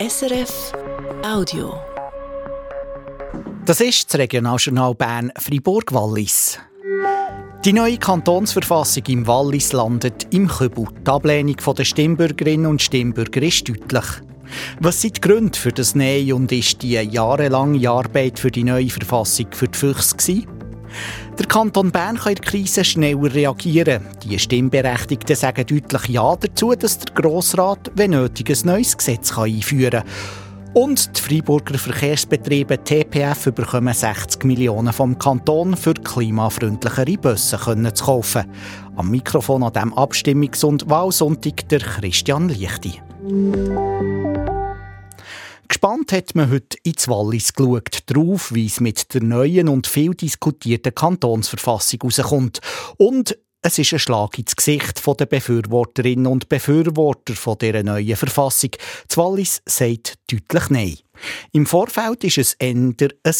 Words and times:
SRF 0.00 0.72
Audio. 1.22 1.74
Das 3.66 3.82
ist 3.82 4.08
das 4.08 4.18
Regionaljournal 4.18 4.94
Bern 4.94 5.30
Fribourg-Wallis. 5.36 6.58
Die 7.66 7.74
neue 7.74 7.98
Kantonsverfassung 7.98 9.02
im 9.08 9.26
Wallis 9.26 9.74
landet 9.74 10.26
im 10.32 10.48
Kübel. 10.48 10.86
Die 11.06 11.10
Ablehnung 11.10 11.56
der 11.76 11.84
Stimmbürgerinnen 11.84 12.64
und 12.64 12.80
Stimmbürger 12.80 13.42
ist 13.42 13.68
deutlich. 13.68 14.06
Was 14.80 15.02
sind 15.02 15.18
die 15.18 15.20
Gründe 15.20 15.58
für 15.58 15.70
das 15.70 15.94
Nein 15.94 16.32
und 16.32 16.50
ist 16.50 16.80
die 16.80 16.94
jahrelange 16.94 17.90
Arbeit 17.90 18.38
für 18.38 18.50
die 18.50 18.64
neue 18.64 18.88
Verfassung 18.88 19.48
für 19.50 19.68
die 19.68 19.78
Füchse 19.78 20.16
gewesen? 20.16 20.59
Der 21.38 21.46
Kanton 21.46 21.90
Bern 21.90 22.16
kann 22.16 22.32
in 22.32 22.36
der 22.36 22.44
Krise 22.44 22.84
schneller 22.84 23.32
reagieren. 23.32 24.06
Die 24.24 24.38
Stimmberechtigten 24.38 25.36
sagen 25.36 25.66
deutlich 25.66 26.08
Ja 26.08 26.36
dazu, 26.36 26.74
dass 26.74 26.98
der 26.98 27.14
Grossrat, 27.14 27.90
wenn 27.94 28.10
nötig, 28.10 28.50
ein 28.50 28.66
neues 28.66 28.96
Gesetz 28.96 29.36
einführen 29.36 30.02
kann. 30.02 30.10
Und 30.72 31.16
die 31.16 31.20
Freiburger 31.20 31.78
Verkehrsbetriebe 31.78 32.78
TPF 32.78 33.50
bekommen 33.52 33.92
60 33.92 34.44
Millionen 34.44 34.92
vom 34.92 35.18
Kanton 35.18 35.76
für 35.76 35.94
klimafreundlichere 35.94 37.18
Busse 37.18 37.58
zu 37.94 38.04
kaufen. 38.04 38.44
Am 38.94 39.10
Mikrofon 39.10 39.64
an 39.64 39.72
diesem 39.72 39.94
Abstimmungs- 39.94 40.64
und 40.64 40.88
Wahlsonntag 40.88 41.68
der 41.68 41.80
Christian 41.80 42.48
Lichti. 42.48 43.00
Gespannt 45.70 46.10
hat 46.10 46.34
man 46.34 46.50
heute 46.50 46.76
ins 46.82 47.06
Wallis 47.06 47.52
geschaut, 47.52 48.00
darauf, 48.06 48.52
wie 48.52 48.66
es 48.66 48.80
mit 48.80 49.14
der 49.14 49.22
neuen 49.22 49.68
und 49.68 49.86
viel 49.86 50.16
diskutierten 50.16 50.92
Kantonsverfassung 50.92 52.00
rauskommt. 52.02 52.58
Und 52.96 53.38
es 53.62 53.78
ist 53.78 53.92
ein 53.92 54.00
Schlag 54.00 54.36
ins 54.36 54.56
Gesicht 54.56 55.00
der 55.06 55.26
Befürworterinnen 55.26 56.26
und 56.26 56.48
Befürworter 56.48 57.36
von 57.36 57.56
dieser 57.56 57.84
neuen 57.84 58.16
Verfassung. 58.16 58.70
Das 59.06 59.16
Wallis 59.16 59.62
sagt 59.64 60.14
deutlich 60.28 60.70
Nein. 60.70 60.98
Im 61.52 61.66
Vorfeld 61.66 62.24
ist 62.24 62.38
es 62.38 62.54
eher 62.54 62.74
ein 62.74 62.96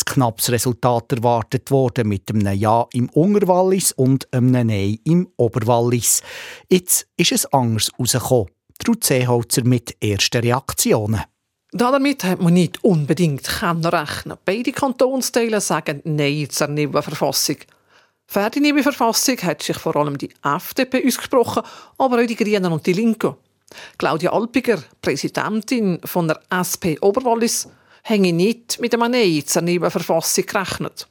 knappes 0.06 0.52
Resultat 0.52 1.10
erwartet 1.10 1.72
worden 1.72 2.06
mit 2.06 2.30
einem 2.30 2.56
Ja 2.56 2.86
im 2.92 3.08
Unterwallis 3.08 3.90
und 3.90 4.32
einem 4.32 4.52
Nein 4.52 4.98
im 5.02 5.28
Oberwallis. 5.36 6.22
Jetzt 6.68 7.08
ist 7.16 7.32
es 7.32 7.46
anders 7.46 7.90
rausgekommen. 7.98 8.50
Trud 8.78 9.02
Seeholzer 9.02 9.64
mit 9.64 9.96
ersten 10.00 10.42
Reaktionen. 10.42 11.24
Damit 11.72 12.24
hat 12.24 12.42
man 12.42 12.54
nicht 12.54 12.82
unbedingt 12.82 13.62
rechnen 13.62 14.36
Beide 14.44 14.72
Kantonsteile 14.72 15.60
sagen 15.60 16.00
Nein 16.04 16.50
zur 16.50 16.66
neuen 16.66 16.90
Verfassung. 17.02 17.56
Für 18.26 18.50
die 18.50 18.60
neue 18.60 18.82
Verfassung 18.82 19.36
hat 19.42 19.62
sich 19.62 19.76
vor 19.76 19.94
allem 19.94 20.18
die 20.18 20.30
FDP 20.42 21.06
ausgesprochen, 21.06 21.62
aber 21.98 22.22
auch 22.22 22.26
die 22.26 22.34
Grünen 22.34 22.72
und 22.72 22.86
die 22.86 22.92
Linken. 22.92 23.36
Claudia 23.98 24.32
Alpiger, 24.32 24.82
Präsidentin 25.00 26.00
von 26.04 26.26
der 26.26 26.40
SP 26.50 26.98
Oberwallis, 27.00 27.68
hänge 28.02 28.32
nicht 28.32 28.80
mit 28.80 28.92
einem 28.92 29.12
Nein 29.12 29.42
zur 29.46 29.62
neuen 29.62 29.90
Verfassung 29.90 30.46
gerechnet. 30.46 31.06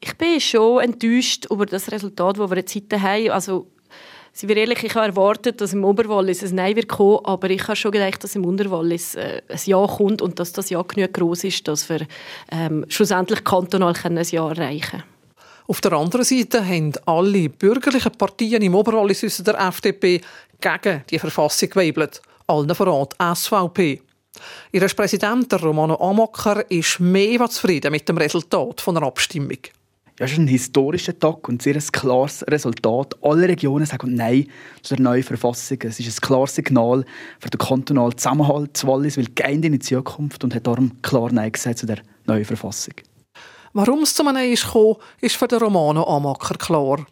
Ich 0.00 0.16
bin 0.16 0.40
schon 0.40 0.80
enttäuscht 0.80 1.46
über 1.50 1.66
das 1.66 1.90
Resultat, 1.90 2.38
das 2.38 2.50
wir 2.50 2.56
jetzt 2.58 2.74
heute 2.74 3.02
haben. 3.02 3.30
Also 3.30 3.66
sind 4.34 4.48
wir 4.48 4.56
ehrlich, 4.56 4.82
ich 4.82 4.94
habe 4.96 5.06
erwartet, 5.06 5.60
dass 5.60 5.72
im 5.72 5.84
Oberwallis 5.84 6.42
ein 6.42 6.56
Nein 6.56 6.74
wird 6.74 6.88
kommen, 6.88 7.20
aber 7.24 7.50
ich 7.50 7.62
habe 7.62 7.76
schon 7.76 7.92
gedacht, 7.92 8.22
dass 8.24 8.34
im 8.34 8.44
Unterwallis 8.44 9.14
äh, 9.14 9.40
ein 9.48 9.60
Ja 9.64 9.86
kommt 9.86 10.20
und 10.20 10.40
dass 10.40 10.52
das 10.52 10.70
Ja 10.70 10.82
genug 10.82 11.12
groß 11.12 11.44
ist, 11.44 11.68
dass 11.68 11.88
wir 11.88 12.04
ähm, 12.50 12.84
schlussendlich 12.88 13.44
kantonal 13.44 13.94
ein 14.02 14.20
Ja 14.30 14.48
erreichen 14.48 14.90
können. 14.90 15.04
Auf 15.68 15.80
der 15.80 15.92
anderen 15.92 16.24
Seite 16.24 16.66
haben 16.66 16.92
alle 17.06 17.48
bürgerlichen 17.48 18.12
Parteien 18.12 18.60
im 18.60 18.74
Oberwallis 18.74 19.24
außer 19.24 19.44
der 19.44 19.58
FDP 19.60 20.20
gegen 20.60 21.04
die 21.08 21.18
Verfassung 21.18 21.70
geweibelt. 21.70 22.20
Allen 22.48 22.74
voran 22.74 23.06
die 23.12 23.34
SVP. 23.34 24.02
Ihr 24.72 24.86
Präsident 24.88 25.62
Romano 25.62 25.94
Amaker 26.00 26.68
ist 26.68 26.98
mehr 26.98 27.48
zufrieden 27.48 27.92
mit 27.92 28.08
dem 28.08 28.18
Resultat 28.18 28.84
der 28.84 29.02
Abstimmung. 29.04 29.58
Ja, 30.20 30.26
es 30.26 30.32
ist 30.32 30.38
ein 30.38 30.46
historischer 30.46 31.18
Tag 31.18 31.48
und 31.48 31.60
sehr 31.60 31.74
ein 31.74 31.82
klares 31.90 32.44
Resultat. 32.46 33.16
Alle 33.20 33.48
Regionen 33.48 33.84
sagen 33.84 34.14
Nein 34.14 34.46
zu 34.80 34.94
der 34.94 35.02
neuen 35.02 35.24
Verfassung. 35.24 35.78
Es 35.82 35.98
ist 35.98 36.06
ein 36.06 36.20
klares 36.20 36.54
Signal 36.54 37.04
für 37.40 37.50
den 37.50 37.58
kantonalen 37.58 38.16
Zusammenhalt. 38.16 38.76
zu 38.76 38.86
Wallis 38.86 39.16
will 39.16 39.26
gehen 39.34 39.64
in 39.64 39.72
die 39.72 39.80
Zukunft 39.80 40.44
und 40.44 40.54
hat 40.54 40.68
darum 40.68 41.02
klar 41.02 41.32
Nein 41.32 41.50
gesagt 41.50 41.78
zu 41.78 41.86
der 41.86 41.98
neuen 42.26 42.44
Verfassung. 42.44 42.94
Warum 43.72 44.04
es 44.04 44.14
zum 44.14 44.26
Nein 44.26 44.52
ist 44.52 44.66
gekommen, 44.66 44.98
ist 45.20 45.34
für 45.34 45.48
den 45.48 45.58
Romano 45.58 46.04
Amaker 46.06 46.54
klar. 46.58 47.04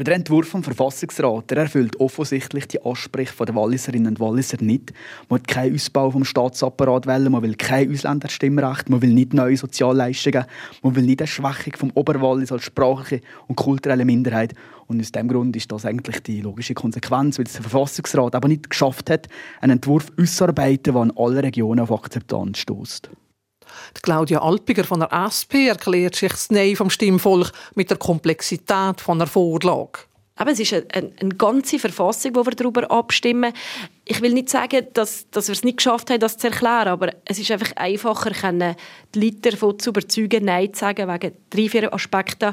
Der 0.00 0.14
Entwurf 0.14 0.48
vom 0.48 0.62
Verfassungsrat 0.62 1.50
der 1.50 1.58
erfüllt 1.58 2.00
offensichtlich 2.00 2.66
die 2.66 2.82
Ansprüche 2.82 3.44
der 3.44 3.54
Walliserinnen 3.54 4.06
und 4.06 4.18
Walliser 4.18 4.56
nicht. 4.62 4.94
Man 5.28 5.40
will 5.40 5.46
keinen 5.46 5.74
Ausbau 5.74 6.10
vom 6.10 6.24
Staatsapparat 6.24 7.06
wählen, 7.06 7.30
man 7.30 7.42
will 7.42 7.54
kein 7.54 7.92
Ausländerstimmrecht, 7.92 8.88
man 8.88 9.02
will 9.02 9.12
nicht 9.12 9.34
neue 9.34 9.58
Sozialleistungen, 9.58 10.46
man 10.82 10.96
will 10.96 11.04
nicht 11.04 11.20
eine 11.20 11.26
Schwächung 11.28 11.74
vom 11.76 11.90
Oberwallis 11.94 12.50
als 12.50 12.64
sprachliche 12.64 13.22
und 13.46 13.56
kulturelle 13.56 14.06
Minderheit. 14.06 14.54
Und 14.86 15.02
aus 15.02 15.12
diesem 15.12 15.28
Grund 15.28 15.54
ist 15.54 15.70
das 15.70 15.84
eigentlich 15.84 16.22
die 16.22 16.40
logische 16.40 16.72
Konsequenz, 16.72 17.36
weil 17.36 17.44
der 17.44 17.60
Verfassungsrat 17.60 18.34
aber 18.34 18.48
nicht 18.48 18.70
geschafft 18.70 19.10
hat, 19.10 19.28
einen 19.60 19.72
Entwurf 19.72 20.06
auszuarbeiten, 20.18 20.94
der 20.94 21.02
in 21.02 21.12
allen 21.14 21.40
Regionen 21.40 21.80
auf 21.80 21.92
Akzeptanz 21.92 22.56
stößt. 22.56 23.10
Claudia 24.02 24.40
Alpiger 24.40 24.84
von 24.84 25.00
der 25.00 25.12
SP 25.12 25.68
erklärt 25.68 26.14
sich 26.14 26.30
das 26.30 26.50
Nein 26.50 26.76
vom 26.76 26.90
Stimmvolk 26.90 27.52
mit 27.74 27.90
der 27.90 27.98
Komplexität 27.98 29.00
von 29.00 29.18
der 29.18 29.26
Vorlage. 29.26 30.00
Aber 30.36 30.52
es 30.52 30.60
ist 30.60 30.72
eine, 30.72 31.12
eine 31.20 31.34
ganze 31.36 31.78
Verfassung, 31.78 32.34
wo 32.34 32.46
wir 32.46 32.52
darüber 32.52 32.90
abstimmen 32.90 33.52
ich 34.10 34.20
will 34.22 34.32
nicht 34.32 34.48
sagen, 34.48 34.88
dass, 34.94 35.30
dass 35.30 35.46
wir 35.46 35.52
es 35.52 35.62
nicht 35.62 35.76
geschafft 35.76 36.10
haben, 36.10 36.18
das 36.18 36.36
zu 36.36 36.48
erklären, 36.48 36.88
aber 36.88 37.12
es 37.26 37.38
ist 37.38 37.48
einfach 37.52 37.70
einfacher, 37.76 38.32
können 38.32 38.74
die 39.14 39.20
Leute 39.20 39.52
davon 39.52 39.78
zu 39.78 39.90
überzeugen, 39.90 40.46
Nein 40.46 40.74
zu 40.74 40.80
sagen, 40.80 41.06
wegen 41.08 41.36
drei, 41.48 41.68
vier 41.68 41.94
Aspekten, 41.94 42.52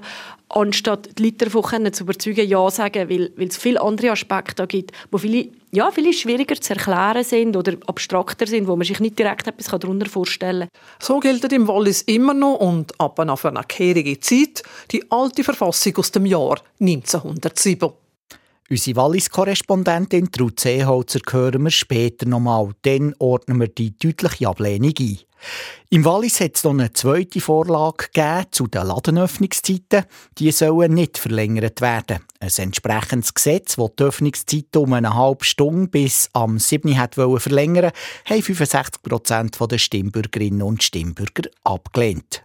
anstatt 0.49 1.17
die 1.17 1.23
Leute 1.23 1.45
davon 1.45 1.91
zu 1.91 2.03
überzeugen, 2.03 2.47
Ja 2.47 2.69
zu 2.69 2.75
sagen, 2.75 3.09
weil, 3.09 3.31
weil 3.35 3.47
es 3.47 3.57
viele 3.57 3.81
andere 3.81 4.11
Aspekte 4.11 4.67
gibt, 4.67 4.91
die 5.11 5.17
viele, 5.17 5.49
ja, 5.71 5.89
viele 5.89 6.13
schwieriger 6.13 6.61
zu 6.61 6.75
erklären 6.75 7.23
sind 7.23 7.57
oder 7.57 7.73
abstrakter 7.87 8.45
sind, 8.45 8.67
wo 8.67 8.75
man 8.75 8.85
sich 8.85 8.99
nicht 8.99 9.17
direkt 9.17 9.47
etwas 9.47 9.65
darunter 9.65 10.07
vorstellen 10.07 10.69
kann. 10.71 10.81
So 10.99 11.19
gilt 11.19 11.51
im 11.51 11.67
Wallis 11.67 12.03
immer 12.03 12.35
noch 12.35 12.57
und 12.57 12.99
ab 13.01 13.17
und 13.17 13.31
auf 13.31 13.45
eine 13.45 13.63
kehrige 13.67 14.19
Zeit 14.19 14.61
die 14.91 15.03
alte 15.09 15.43
Verfassung 15.43 15.97
aus 15.97 16.11
dem 16.11 16.27
Jahr 16.27 16.61
1907. 16.79 17.93
Unsere 18.69 18.97
Wallis-Korrespondentin 18.97 20.29
Trud 20.29 20.59
Seeholzer 20.59 21.21
hören 21.29 21.63
wir 21.63 21.71
später 21.71 22.27
nochmal. 22.27 22.71
Dann 22.81 23.15
ordnen 23.17 23.61
wir 23.61 23.69
die 23.69 23.97
deutliche 23.97 24.49
Ablehnung 24.49 24.93
ein. 24.99 25.19
Im 25.89 26.03
Wallis 26.03 26.41
hat 26.41 26.57
es 26.57 26.65
noch 26.65 26.71
eine 26.71 26.91
zweite 26.91 27.39
Vorlage 27.39 28.07
zu 28.51 28.67
den 28.67 28.87
Ladenöffnungszeiten. 28.87 30.03
Die 30.37 30.51
sollen 30.51 30.95
nicht 30.95 31.17
verlängert 31.17 31.79
werden. 31.79 32.19
Ein 32.41 32.51
entsprechendes 32.57 33.33
Gesetz, 33.33 33.77
das 33.77 33.95
die 33.97 34.03
Öffnungszeiten 34.03 34.81
um 34.81 34.91
eine 34.91 35.15
halbe 35.15 35.45
Stunde 35.45 35.87
bis 35.87 36.29
am 36.33 36.59
7. 36.59 36.97
hat 36.97 37.15
verlängern 37.15 37.91
haben 38.25 38.43
65 38.43 39.01
Prozent 39.01 39.57
der 39.59 39.77
Stimmbürgerinnen 39.77 40.61
und 40.61 40.83
Stimmbürger 40.83 41.49
abgelehnt. 41.63 42.43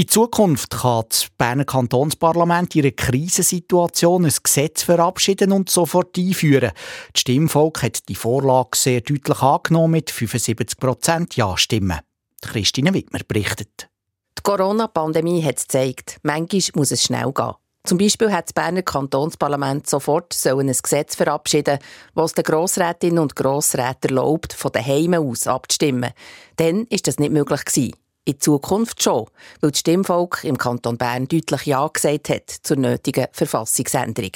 In 0.00 0.08
Zukunft 0.08 0.70
kann 0.70 1.04
das 1.10 1.28
Berner 1.36 1.66
Kantonsparlament 1.66 2.74
ihre 2.74 2.90
Krisensituation 2.90 4.24
ein 4.24 4.32
Gesetz 4.42 4.82
verabschieden 4.82 5.52
und 5.52 5.68
sofort 5.68 6.16
einführen. 6.16 6.70
Das 7.12 7.20
Stimmvolk 7.20 7.82
hat 7.82 8.08
die 8.08 8.14
Vorlage 8.14 8.78
sehr 8.78 9.02
deutlich 9.02 9.42
angenommen 9.42 9.90
mit 9.90 10.10
75 10.10 10.80
Prozent 10.80 11.36
Ja-Stimmen. 11.36 11.98
Christine 12.40 12.94
Wittmer 12.94 13.20
berichtet. 13.28 13.90
Die 14.38 14.42
Corona-Pandemie 14.42 15.44
hat 15.44 15.58
es 15.58 15.68
gezeigt, 15.68 16.16
manchmal 16.22 16.62
muss 16.76 16.92
es 16.92 17.04
schnell 17.04 17.30
gehen. 17.34 17.52
Zum 17.84 17.98
Beispiel 17.98 18.32
hat 18.32 18.46
das 18.46 18.54
Berner 18.54 18.80
Kantonsparlament 18.80 19.86
sofort 19.86 20.34
ein 20.46 20.66
Gesetz 20.66 21.14
verabschieden 21.14 21.78
das 22.14 22.32
den 22.32 22.44
Grossrätinnen 22.44 23.18
und 23.18 23.36
Grossräten 23.36 24.16
erlaubt, 24.16 24.54
von 24.54 24.72
daheim 24.72 25.12
aus 25.12 25.46
abzustimmen. 25.46 26.12
Dann 26.56 26.86
ist 26.86 27.06
das 27.06 27.18
nicht 27.18 27.32
möglich 27.32 27.66
gewesen. 27.66 27.99
In 28.24 28.38
Zukunft 28.38 29.02
schon, 29.02 29.26
weil 29.60 29.70
das 29.70 29.80
Stimmvolk 29.80 30.44
im 30.44 30.58
Kanton 30.58 30.98
Bern 30.98 31.26
deutlich 31.26 31.66
Ja 31.66 31.88
gesagt 31.88 32.28
hat 32.28 32.50
zur 32.50 32.76
nötigen 32.76 33.26
Verfassungsänderung. 33.32 34.32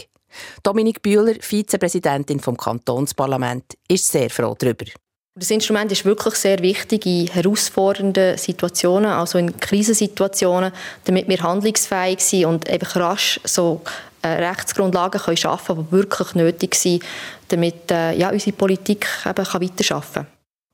Dominik 0.63 1.03
Bühler, 1.03 1.35
Vizepräsidentin 1.41 2.41
vom 2.41 2.57
Kantonsparlament, 2.57 3.65
ist 3.89 4.09
sehr 4.09 4.31
froh 4.31 4.57
darüber. 4.59 4.87
Das 5.37 5.51
Instrument 5.51 5.91
ist 5.91 6.05
wirklich 6.05 6.35
sehr 6.37 6.61
wichtig 6.61 7.07
in 7.07 7.27
herausfordernden 7.27 8.39
Situationen, 8.39 9.11
also 9.11 9.37
in 9.37 9.59
Krisensituationen, 9.59 10.73
damit 11.05 11.29
wir 11.29 11.43
handlungsfähig 11.43 12.21
sind 12.21 12.45
und 12.45 12.71
einfach 12.71 12.97
rasch 12.97 13.41
so 13.43 13.81
äh, 14.23 14.29
Rechtsgrundlagen 14.29 15.21
können 15.21 15.37
schaffen, 15.37 15.77
die 15.77 15.93
wirklich 15.93 16.35
nötig 16.37 16.77
sind, 16.77 17.03
damit 17.49 17.91
äh, 17.91 18.13
ja, 18.17 18.31
unsere 18.31 18.57
Politik 18.57 19.09
eben 19.27 19.39
weiterarbeiten 19.39 19.85
kann. 19.85 20.27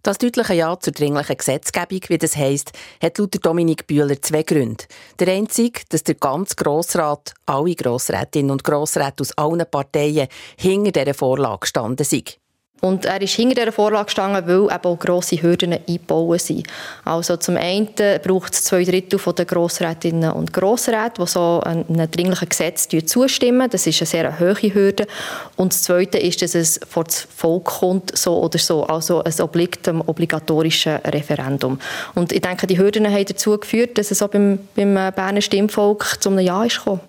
Das 0.02 0.16
deutliche 0.16 0.54
Ja 0.54 0.80
zur 0.80 0.94
dringlichen 0.94 1.36
Gesetzgebung, 1.36 2.00
wie 2.08 2.16
das 2.16 2.34
heisst, 2.34 2.72
hat 3.02 3.18
laut 3.18 3.36
Dominik 3.44 3.86
Bühler 3.86 4.20
zwei 4.22 4.42
Gründe. 4.42 4.84
Der 5.18 5.28
einzige, 5.28 5.82
dass 5.90 6.04
der 6.04 6.14
ganze 6.14 6.56
Grossrat, 6.56 7.34
alle 7.44 7.74
Grossrätinnen 7.74 8.50
und 8.50 8.64
Grossräte 8.64 9.20
aus 9.20 9.36
allen 9.36 9.62
Parteien 9.70 10.28
hinter 10.56 10.92
dieser 10.92 11.12
Vorlage 11.12 11.60
gestanden 11.60 12.06
sind. 12.06 12.39
Und 12.80 13.04
er 13.04 13.20
ist 13.20 13.34
hinter 13.34 13.54
dieser 13.56 13.72
Vorlage 13.72 14.06
gestanden, 14.06 14.46
weil 14.46 14.74
eben 14.74 14.84
auch 14.84 14.98
grosse 14.98 15.40
Hürden 15.40 15.74
eingebaut 15.74 16.40
sind. 16.40 16.66
Also 17.04 17.36
zum 17.36 17.56
einen 17.56 17.88
braucht 18.22 18.54
es 18.54 18.64
zwei 18.64 18.84
Drittel 18.84 19.20
der 19.20 19.44
Grossrätinnen 19.44 20.32
und 20.32 20.52
Grossräte, 20.52 21.20
die 21.20 21.26
so 21.26 21.60
einem 21.60 22.10
dringlichen 22.10 22.48
Gesetz 22.48 22.88
zustimmen. 23.06 23.68
Das 23.68 23.86
ist 23.86 24.00
eine 24.00 24.06
sehr 24.06 24.40
hohe 24.40 24.74
Hürde. 24.74 25.06
Und 25.56 25.74
das 25.74 25.82
Zweite 25.82 26.18
ist, 26.18 26.40
dass 26.40 26.54
es 26.54 26.80
vor 26.88 27.04
das 27.04 27.26
Volk 27.36 27.64
kommt, 27.64 28.16
so 28.16 28.38
oder 28.40 28.58
so. 28.58 28.84
Also 28.84 29.22
es 29.24 29.40
obliegt 29.40 29.86
dem 29.86 30.00
obligatorischen 30.00 30.96
Referendum. 30.96 31.78
Und 32.14 32.32
ich 32.32 32.40
denke, 32.40 32.66
die 32.66 32.78
Hürden 32.78 33.06
haben 33.06 33.24
dazu 33.26 33.58
geführt, 33.58 33.98
dass 33.98 34.10
es 34.10 34.22
auch 34.22 34.28
beim, 34.28 34.58
beim 34.74 34.94
Berner 34.94 35.42
Stimmvolk 35.42 36.16
zu 36.20 36.30
einem 36.30 36.40
Ja 36.40 36.64
ist 36.64 36.78
gekommen. 36.78 37.00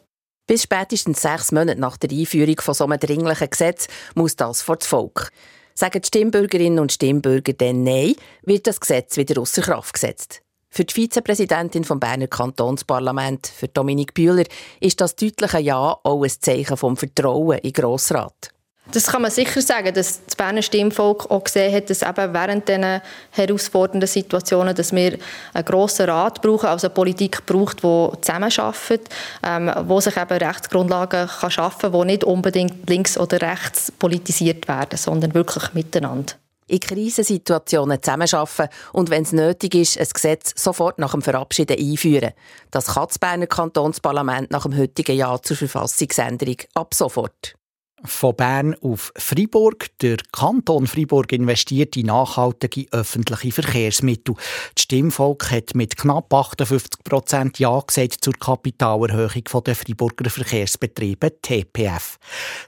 Bis 0.47 0.63
spätestens 0.63 1.21
sechs 1.21 1.53
Monate 1.53 1.79
nach 1.79 1.95
der 1.95 2.09
Einführung 2.11 2.59
von 2.59 2.73
so 2.73 2.83
einem 2.83 2.99
dringlichen 2.99 3.49
Gesetz 3.49 3.87
muss 4.15 4.35
das 4.35 4.61
vor 4.61 4.75
das 4.75 4.87
Volk. 4.87 5.31
Sagen 5.73 6.01
die 6.01 6.07
Stimmbürgerinnen 6.07 6.79
und 6.79 6.91
Stimmbürger 6.91 7.53
dann 7.53 7.83
Nein, 7.83 8.15
wird 8.43 8.67
das 8.67 8.79
Gesetz 8.79 9.17
wieder 9.17 9.41
außer 9.41 9.61
Kraft 9.61 9.93
gesetzt. 9.93 10.41
Für 10.69 10.85
die 10.85 10.93
Vizepräsidentin 10.93 11.83
vom 11.83 11.99
Berner 11.99 12.27
Kantonsparlament, 12.27 13.47
für 13.47 13.67
Dominik 13.67 14.13
Bühler, 14.13 14.45
ist 14.79 15.01
das 15.01 15.17
deutliche 15.17 15.59
Ja 15.59 15.97
auch 16.01 16.23
ein 16.23 16.29
Zeichen 16.29 16.77
vom 16.77 16.95
Vertrauen 16.95 17.57
in 17.57 17.73
Grossrat. 17.73 18.53
Das 18.91 19.07
kann 19.07 19.21
man 19.21 19.31
sicher 19.31 19.61
sagen, 19.61 19.93
dass 19.93 20.25
das 20.25 20.35
Berner 20.35 20.61
Stimmvolk 20.61 21.31
auch 21.31 21.43
gesehen 21.45 21.73
hat, 21.73 21.89
dass 21.89 22.01
eben 22.01 22.33
während 22.33 22.67
diesen 22.67 23.01
herausfordernden 23.31 24.07
Situationen, 24.07 24.75
dass 24.75 24.91
wir 24.93 25.17
einen 25.53 25.65
grossen 25.65 26.09
Rat 26.09 26.41
brauchen, 26.41 26.67
also 26.67 26.87
eine 26.87 26.93
Politik 26.93 27.45
braucht, 27.45 27.83
die 27.83 28.21
zusammenarbeitet, 28.21 29.07
ähm, 29.43 29.71
wo 29.85 30.01
sich 30.01 30.17
eben 30.17 30.37
Rechtsgrundlagen 30.37 31.27
kann 31.27 31.51
schaffen 31.51 31.91
kann, 31.91 32.01
die 32.01 32.05
nicht 32.05 32.23
unbedingt 32.25 32.89
links 32.89 33.17
oder 33.17 33.41
rechts 33.41 33.91
politisiert 33.93 34.67
werden, 34.67 34.97
sondern 34.97 35.33
wirklich 35.33 35.73
miteinander 35.73 36.33
in 36.67 36.79
Krisensituationen 36.79 38.01
zusammenarbeiten 38.01 38.69
und 38.93 39.09
wenn 39.09 39.23
es 39.23 39.33
nötig 39.33 39.75
ist, 39.75 39.99
ein 39.99 40.07
Gesetz 40.07 40.53
sofort 40.55 40.99
nach 40.99 41.11
dem 41.11 41.21
Verabschieden 41.21 41.77
einführen. 41.77 42.31
Das 42.71 42.93
kann 42.93 43.07
das 43.07 43.19
Berner 43.19 43.47
Kantonsparlament 43.47 44.51
nach 44.51 44.63
dem 44.63 44.77
heutigen 44.77 45.17
Jahr 45.17 45.41
zur 45.41 45.57
Verfassungsänderung 45.57 46.55
ab 46.73 46.93
sofort 46.93 47.55
von 48.03 48.35
Bern 48.35 48.75
auf 48.81 49.11
Freiburg. 49.15 49.87
Der 50.01 50.17
Kanton 50.31 50.87
Freiburg 50.87 51.31
investiert 51.31 51.95
in 51.97 52.07
nachhaltige 52.07 52.87
öffentliche 52.91 53.51
Verkehrsmittel. 53.51 54.35
Das 54.75 54.83
Stimmvolk 54.83 55.51
hat 55.51 55.75
mit 55.75 55.97
knapp 55.97 56.33
58 56.33 57.03
Prozent 57.03 57.59
Ja 57.59 57.79
gesagt 57.79 58.17
zur 58.21 58.33
Kapitalerhöhung 58.33 59.63
der 59.65 59.75
Freiburger 59.75 60.29
Verkehrsbetriebe 60.29 61.41
TPF. 61.41 62.17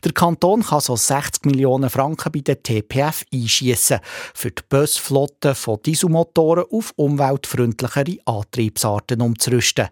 Der 0.04 0.12
Kanton 0.14 0.64
kann 0.64 0.82
so 0.82 0.96
60 0.96 1.46
Millionen 1.46 1.90
Franken 1.90 2.32
bei 2.32 2.40
der 2.40 2.62
TPF 2.62 3.26
einschießen 3.34 4.00
für 4.34 4.52
die 4.52 4.64
Busflotte 4.70 5.56
von 5.56 5.80
Dieselmotoren 5.86 6.66
auf 6.72 6.94
umweltfreundlichere 6.96 8.18
Antriebsarten 8.26 9.22
umzurüsten. 9.22 9.90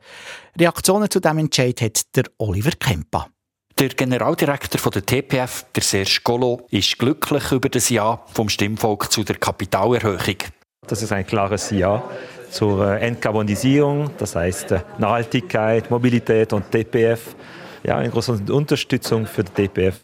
Reaktionen 0.57 1.09
zu 1.09 1.19
diesem 1.19 1.37
Entscheid 1.37 1.81
hat 1.81 2.15
der 2.15 2.25
Oliver 2.37 2.71
Kemper. 2.71 3.27
Der 3.81 3.89
Generaldirektor 3.89 4.91
der 4.91 5.03
TPF, 5.03 5.65
der 5.73 5.81
Serge 5.81 6.19
Golo, 6.23 6.67
ist 6.69 6.99
glücklich 6.99 7.51
über 7.51 7.67
das 7.67 7.89
Ja 7.89 8.23
vom 8.31 8.47
Stimmvolk 8.47 9.11
zu 9.11 9.23
der 9.23 9.37
Kapitalerhöhung. 9.37 10.35
Das 10.85 11.01
ist 11.01 11.11
ein 11.11 11.25
klares 11.25 11.71
Ja 11.71 12.03
zur 12.51 12.85
äh, 12.85 12.99
Entkarbonisierung, 12.99 14.11
das 14.19 14.35
heißt 14.35 14.73
äh, 14.73 14.81
Nachhaltigkeit, 14.99 15.89
Mobilität 15.89 16.53
und 16.53 16.69
TPF. 16.69 17.35
Ja, 17.81 17.97
eine 17.97 18.11
große 18.11 18.53
Unterstützung 18.53 19.25
für 19.25 19.43
die 19.43 19.67
TPF. 19.67 20.01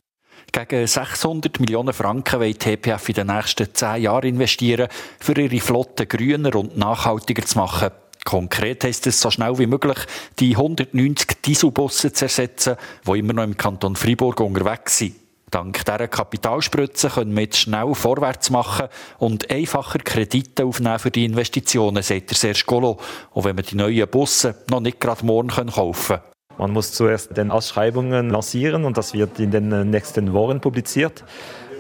Gegen 0.52 0.88
600 0.88 1.60
Millionen 1.60 1.94
Franken 1.94 2.40
will 2.40 2.54
die 2.54 2.78
TPF 2.78 3.10
in 3.10 3.14
den 3.14 3.28
nächsten 3.28 3.72
zehn 3.76 4.02
Jahren 4.02 4.28
investieren, 4.28 4.88
für 5.20 5.40
ihre 5.40 5.60
Flotte 5.60 6.08
grüner 6.08 6.56
und 6.56 6.80
nachhaltiger 6.80 7.46
zu 7.46 7.60
machen. 7.60 7.92
Konkret 8.28 8.84
heisst 8.84 9.08
es, 9.08 9.22
so 9.22 9.32
schnell 9.32 9.58
wie 9.58 9.68
möglich 9.68 10.00
die 10.38 10.58
190 10.58 11.42
Dieselbusse 11.46 12.12
zu 12.12 12.26
ersetzen, 12.26 12.76
die 13.08 13.20
immer 13.20 13.32
noch 13.32 13.46
im 13.46 13.56
Kanton 13.56 13.96
Freiburg 13.96 14.42
unterwegs 14.42 14.98
sind. 14.98 15.16
Dank 15.50 15.86
dieser 15.86 16.10
Kapitalspritze 16.10 17.08
können 17.08 17.34
wir 17.34 17.44
jetzt 17.44 17.58
schnell 17.58 17.96
vorwärts 17.96 18.50
machen 18.50 18.90
und 19.18 19.50
einfacher 19.50 20.00
Kredite 20.00 20.66
aufnehmen 20.66 21.00
für 21.00 21.10
die 21.10 21.24
Investitionen, 21.24 22.04
sagt 22.04 22.32
der 22.32 22.36
Serge 22.36 22.64
Golo, 22.66 22.98
auch 23.34 23.46
wenn 23.46 23.56
wir 23.56 23.64
die 23.64 23.78
neuen 23.78 24.10
Busse 24.10 24.56
noch 24.70 24.82
nicht 24.82 25.00
gerade 25.00 25.26
morgen 25.26 25.48
kaufen 25.48 26.18
können. 26.18 26.22
Man 26.58 26.72
muss 26.74 26.92
zuerst 26.92 27.38
den 27.38 27.50
Ausschreibungen 27.50 28.30
lancieren 28.30 28.84
und 28.84 28.98
das 28.98 29.14
wird 29.14 29.40
in 29.40 29.52
den 29.52 29.90
nächsten 29.90 30.34
Wochen 30.34 30.60
publiziert. 30.60 31.24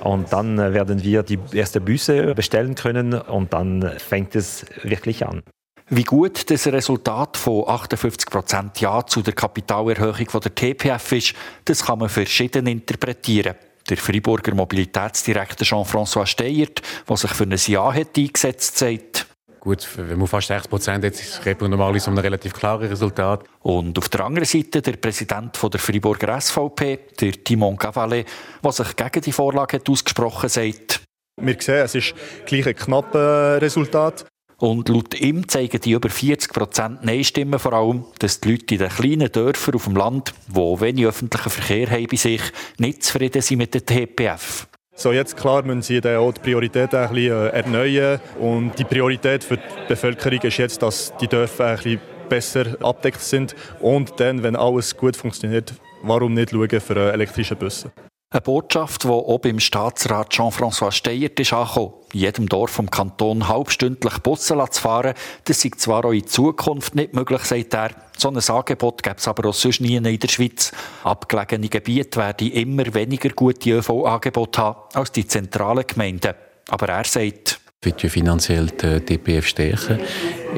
Und 0.01 0.31
dann 0.31 0.57
werden 0.57 1.03
wir 1.03 1.23
die 1.23 1.39
ersten 1.51 1.83
Busse 1.83 2.33
bestellen 2.35 2.75
können 2.75 3.15
und 3.15 3.51
dann 3.51 3.91
fängt 3.97 4.33
es 4.37 4.65
wirklich 4.83 5.25
an. 5.25 5.43
Wie 5.89 6.03
gut 6.03 6.51
das 6.51 6.67
Resultat 6.67 7.37
von 7.37 7.63
58 7.65 8.29
Prozent 8.29 8.81
Ja 8.81 9.05
zu 9.05 9.21
der 9.21 9.33
Kapitalerhöhung 9.33 10.29
von 10.29 10.41
der 10.41 10.53
TPF 10.53 11.11
ist, 11.13 11.33
das 11.63 11.85
kann 11.85 11.99
man 11.99 12.09
verschieden 12.09 12.67
interpretieren. 12.67 13.55
Der 13.89 13.95
Freiburger 13.95 14.53
Mobilitätsdirektor 14.53 15.65
Jean-François 15.65 16.25
Steyert, 16.25 16.81
der 17.07 17.15
sich 17.15 17.31
für 17.31 17.45
ein 17.45 17.55
Ja 17.67 17.93
hat 17.93 18.17
eingesetzt 18.17 18.77
sagt, 18.77 19.27
Gut, 19.61 19.87
wenn 19.97 20.17
man 20.17 20.27
fast 20.27 20.47
6 20.47 20.67
Prozent 20.67 21.03
hat, 21.03 21.45
reden 21.45 21.61
wir 21.61 21.67
normalerweise 21.69 22.09
um 22.09 22.17
ein 22.17 22.21
relativ 22.21 22.53
klares 22.53 22.89
Resultat. 22.89 23.43
Und 23.61 23.97
auf 23.97 24.07
der 24.07 24.21
anderen 24.21 24.45
Seite 24.45 24.81
der 24.81 24.93
Präsident 24.93 25.57
der 25.61 25.79
Freiburger 25.79 26.39
SVP, 26.39 26.99
der 27.19 27.31
Timon 27.31 27.75
Cavalet, 27.75 28.27
der 28.63 28.71
sich 28.71 28.95
gegen 28.95 29.21
die 29.21 29.31
Vorlage 29.31 29.77
hat 29.77 29.89
ausgesprochen 29.89 30.47
sagt. 30.47 31.01
Wir 31.41 31.57
sehen, 31.59 31.83
es 31.83 31.95
ist 31.95 32.13
gleich 32.45 32.67
ein 32.67 32.75
knappes 32.75 33.61
Resultat. 33.61 34.25
Und 34.59 34.89
laut 34.89 35.13
ihm 35.19 35.47
zeigen 35.47 35.79
die 35.81 35.91
über 35.91 36.09
40 36.09 36.51
Prozent 36.51 37.05
Nein-Stimmen 37.05 37.59
vor 37.59 37.73
allem, 37.73 38.05
dass 38.19 38.39
die 38.39 38.51
Leute 38.51 38.73
in 38.73 38.79
den 38.79 38.89
kleinen 38.89 39.31
Dörfern 39.31 39.75
auf 39.75 39.83
dem 39.83 39.95
Land, 39.95 40.33
wo 40.47 40.79
wenig 40.81 41.05
öffentlichen 41.05 41.49
Verkehr 41.49 41.91
haben 41.91 42.07
bei 42.09 42.17
sich, 42.17 42.41
nicht 42.79 43.03
zufrieden 43.03 43.41
sind 43.41 43.59
mit 43.59 43.73
der 43.75 43.85
TPF. 43.85 44.67
So, 44.95 45.11
jetzt 45.11 45.37
klar 45.37 45.61
müssen 45.61 45.83
sie 45.83 46.01
dann 46.01 46.17
auch 46.17 46.31
die 46.31 46.41
Prioritäten 46.41 46.97
ein 46.97 47.13
bisschen 47.13 47.31
äh, 47.31 47.49
erneuern. 47.49 48.19
Und 48.39 48.79
die 48.79 48.83
Priorität 48.83 49.43
für 49.43 49.57
die 49.57 49.87
Bevölkerung 49.87 50.39
ist 50.41 50.57
jetzt, 50.57 50.81
dass 50.81 51.13
die 51.21 51.27
Dörfer 51.27 51.67
ein 51.67 51.75
bisschen 51.75 52.01
besser 52.27 52.65
abdeckt 52.81 53.21
sind. 53.21 53.55
Und 53.79 54.19
dann, 54.19 54.41
wenn 54.41 54.55
alles 54.55 54.97
gut 54.97 55.15
funktioniert, 55.15 55.75
warum 56.01 56.33
nicht 56.33 56.49
schauen 56.49 56.81
für 56.81 56.95
äh, 56.95 57.11
elektrische 57.11 57.55
Busse? 57.55 57.91
Eine 58.29 58.41
Botschaft, 58.41 59.05
die 59.05 59.07
auch 59.07 59.39
beim 59.39 59.57
Staatsrat 59.57 60.31
Jean-François 60.31 60.91
Steyert 60.91 61.39
ist 61.39 61.53
angekommen. 61.53 61.93
Jedem 62.11 62.49
Dorf 62.49 62.71
vom 62.71 62.91
Kanton 62.91 63.47
halbstündlich 63.47 64.17
Busse 64.19 64.57
zu 64.69 64.81
fahren, 64.81 65.13
das 65.45 65.63
ist 65.63 65.79
zwar 65.79 66.03
auch 66.03 66.11
in 66.11 66.27
Zukunft 66.27 66.93
nicht 66.93 67.13
möglich, 67.13 67.41
sagt 67.43 67.73
er. 67.73 67.91
So 68.17 68.27
ein 68.27 68.37
Angebot 68.37 69.01
gäbe 69.01 69.15
es 69.15 69.29
aber 69.29 69.47
auch 69.47 69.53
sonst 69.53 69.79
nie 69.79 69.95
in 69.95 70.03
der 70.03 70.27
Schweiz. 70.27 70.73
Abgelegene 71.05 71.69
Gebiete 71.69 72.19
werden 72.19 72.51
immer 72.51 72.93
weniger 72.93 73.29
gute 73.29 73.69
ÖV-Angebote 73.69 74.61
haben 74.61 74.79
als 74.93 75.13
die 75.13 75.25
zentralen 75.25 75.87
Gemeinden. 75.87 76.33
Aber 76.67 76.89
er 76.89 77.05
sagt, 77.05 77.61
wird 77.87 78.03
ja 78.03 78.09
finanziell 78.09 78.67
die 78.67 78.99
DPF 78.99 79.47
stärken. 79.47 79.99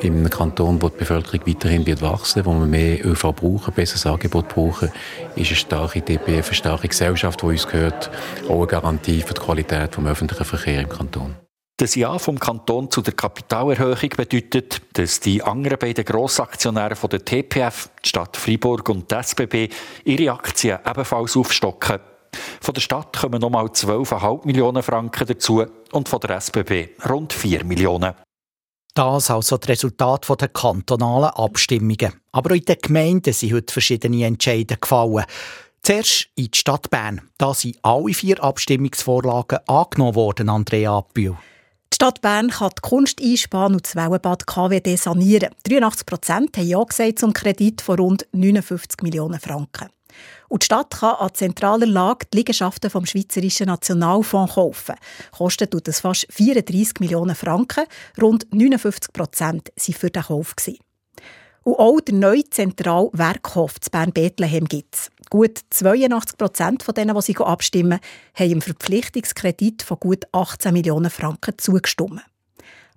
Im 0.02 0.30
Kanton, 0.30 0.82
wo 0.82 0.90
die 0.90 0.98
Bevölkerung 0.98 1.42
weiterhin 1.46 1.86
wird 1.86 2.02
wachsen, 2.02 2.44
wo 2.46 2.54
wir 2.54 2.66
mehr 2.66 3.06
ÖV 3.06 3.34
brauchen, 3.34 3.74
besseres 3.74 4.06
Angebot 4.06 4.50
brauchen, 4.50 4.92
ist 5.36 5.48
eine 5.48 5.56
starke 5.56 6.02
DPF, 6.02 6.48
eine 6.48 6.56
starke 6.56 6.88
Gesellschaft, 6.88 7.42
die 7.42 7.46
uns 7.46 7.68
gehört, 7.68 8.10
auch 8.48 8.58
eine 8.58 8.68
Garantie 8.68 9.22
für 9.22 9.36
die 9.36 9.42
Qualität 9.42 9.96
des 9.96 10.06
öffentlichen 10.06 10.46
Verkehrs 10.46 10.84
im 10.84 10.90
Kanton. 10.90 11.36
Das 11.78 11.96
Ja 11.96 12.18
vom 12.18 12.40
Kanton 12.40 12.92
zu 12.92 13.02
der 13.02 13.14
Kapitalerhöhung 13.14 14.10
bedeutet, 14.18 14.82
dass 14.94 15.20
die 15.20 15.42
anderen 15.42 15.78
beiden 15.78 16.04
Grossaktionäre 16.04 16.96
von 16.96 17.10
der 17.12 17.24
TPF, 17.24 17.90
die 18.04 18.10
Stadt 18.10 18.36
Freiburg 18.36 18.90
und 18.90 19.10
die 19.10 19.16
SBB, 19.16 19.70
ihre 20.04 20.34
Aktien 20.34 20.80
ebenfalls 20.86 21.38
aufstocken. 21.38 22.00
Von 22.62 22.74
der 22.74 22.82
Stadt 22.82 23.18
kommen 23.18 23.40
nochmal 23.40 23.66
12,5 23.68 24.46
Millionen 24.46 24.84
Franken 24.84 25.26
dazu 25.28 25.66
und 25.94 26.10
von 26.10 26.20
der 26.20 26.38
SBB 26.38 26.90
rund 27.10 27.34
4 27.34 27.64
Millionen. 27.64 28.14
Das 28.94 29.30
also 29.30 29.58
das 29.58 29.70
Resultat 29.70 30.28
der 30.42 30.50
kantonalen 30.50 31.30
Abstimmungen. 31.30 32.14
Aber 32.32 32.52
auch 32.52 32.56
in 32.56 32.66
den 32.66 32.78
Gemeinden 32.82 33.34
sind 33.34 33.54
heute 33.54 33.72
verschiedene 33.72 34.26
Entscheidungen 34.26 34.82
gefallen. 34.82 35.26
Zuerst 35.84 36.28
in 36.36 36.50
die 36.52 36.58
Stadt 36.58 36.90
Bern. 36.90 37.22
Da 37.38 37.54
sind 37.54 37.78
alle 37.82 38.14
vier 38.14 38.44
Abstimmungsvorlagen 38.44 39.60
angenommen 39.68 40.16
worden, 40.16 40.50
Andrea 40.50 41.02
Bühl. 41.14 41.38
Die 41.92 41.96
Stadt 41.96 42.22
Bern 42.22 42.50
kann 42.50 42.72
die 42.78 42.88
Kunst 42.88 43.22
einsparen 43.22 43.74
und 43.74 43.86
das 43.86 43.96
Wellenbad 43.96 44.46
KWD 44.46 44.98
sanieren. 44.98 45.50
83 45.64 46.06
Prozent 46.06 46.58
haben 46.58 46.68
Ja 46.68 46.84
gesagt 46.84 47.20
zum 47.20 47.34
Kredit 47.34 47.82
von 47.82 48.00
rund 48.00 48.28
59 48.32 49.02
Millionen 49.02 49.40
Franken. 49.40 49.90
Und 50.48 50.64
die 50.64 50.66
Stadt 50.66 50.92
kann 50.92 51.16
an 51.16 51.34
zentraler 51.34 51.86
Lage 51.86 52.26
die 52.34 52.38
Liegenschaften 52.38 52.90
vom 52.90 53.06
Schweizerischen 53.06 53.68
Nationalfonds 53.68 54.56
kaufen. 54.56 54.96
Kostet 55.32 55.72
tut 55.72 55.88
das 55.88 56.00
fast 56.00 56.28
34 56.32 57.00
Millionen 57.00 57.36
Franken. 57.36 57.86
Rund 58.20 58.48
59 58.52 59.14
Prozent 59.14 59.70
waren 59.76 59.94
für 59.94 60.10
den 60.10 60.24
Kauf. 60.24 60.56
Und 61.64 61.76
auch 61.76 62.00
der 62.00 62.16
neue 62.16 62.50
Zentralwerkhof 62.50 63.80
zu 63.80 63.92
Bern-Bethlehem 63.92 64.66
gibt 64.66 64.96
es. 64.96 65.12
Gut 65.30 65.60
82 65.70 66.38
Prozent 66.38 66.84
von 66.84 66.96
denen, 66.96 67.16
die 67.16 67.22
sie 67.22 67.38
abstimmen, 67.38 68.00
haben 68.34 68.52
im 68.52 68.62
Verpflichtungskredit 68.62 69.84
von 69.84 70.00
gut 70.00 70.26
18 70.32 70.74
Millionen 70.74 71.12
Franken 71.12 71.54
zugestimmt. 71.58 72.22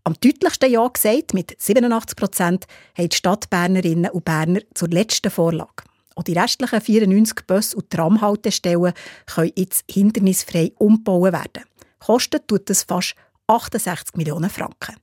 Am 0.05 0.15
deutlichsten 0.15 0.71
Ja 0.71 0.89
gesagt, 0.89 1.35
mit 1.35 1.55
87 1.61 2.17
Prozent, 2.17 2.67
haben 2.97 3.09
die 3.09 3.17
Stadtbernerinnen 3.17 4.11
und 4.11 4.25
Berner 4.25 4.61
zur 4.75 4.89
letzten 4.89 5.31
Vorlage. 5.31 5.85
Auch 6.15 6.23
die 6.23 6.39
restlichen 6.39 6.81
94 6.81 7.47
Bus- 7.47 7.75
und 7.75 7.91
Tramhaltestellen 7.91 8.93
können 9.27 9.53
jetzt 9.57 9.85
hindernisfrei 9.91 10.73
umgebaut 10.79 11.33
werden. 11.33 11.65
Kostet 11.99 12.49
tut 12.49 12.69
das 12.69 12.83
fast 12.83 13.15
68 13.47 14.17
Millionen 14.17 14.51
Franken. 14.51 14.97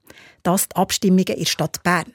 Das 0.43 0.67
die 0.67 0.75
Abstimmungen 0.75 1.27
in 1.27 1.39
der 1.39 1.45
Stadt 1.45 1.81
Bern. 1.83 2.13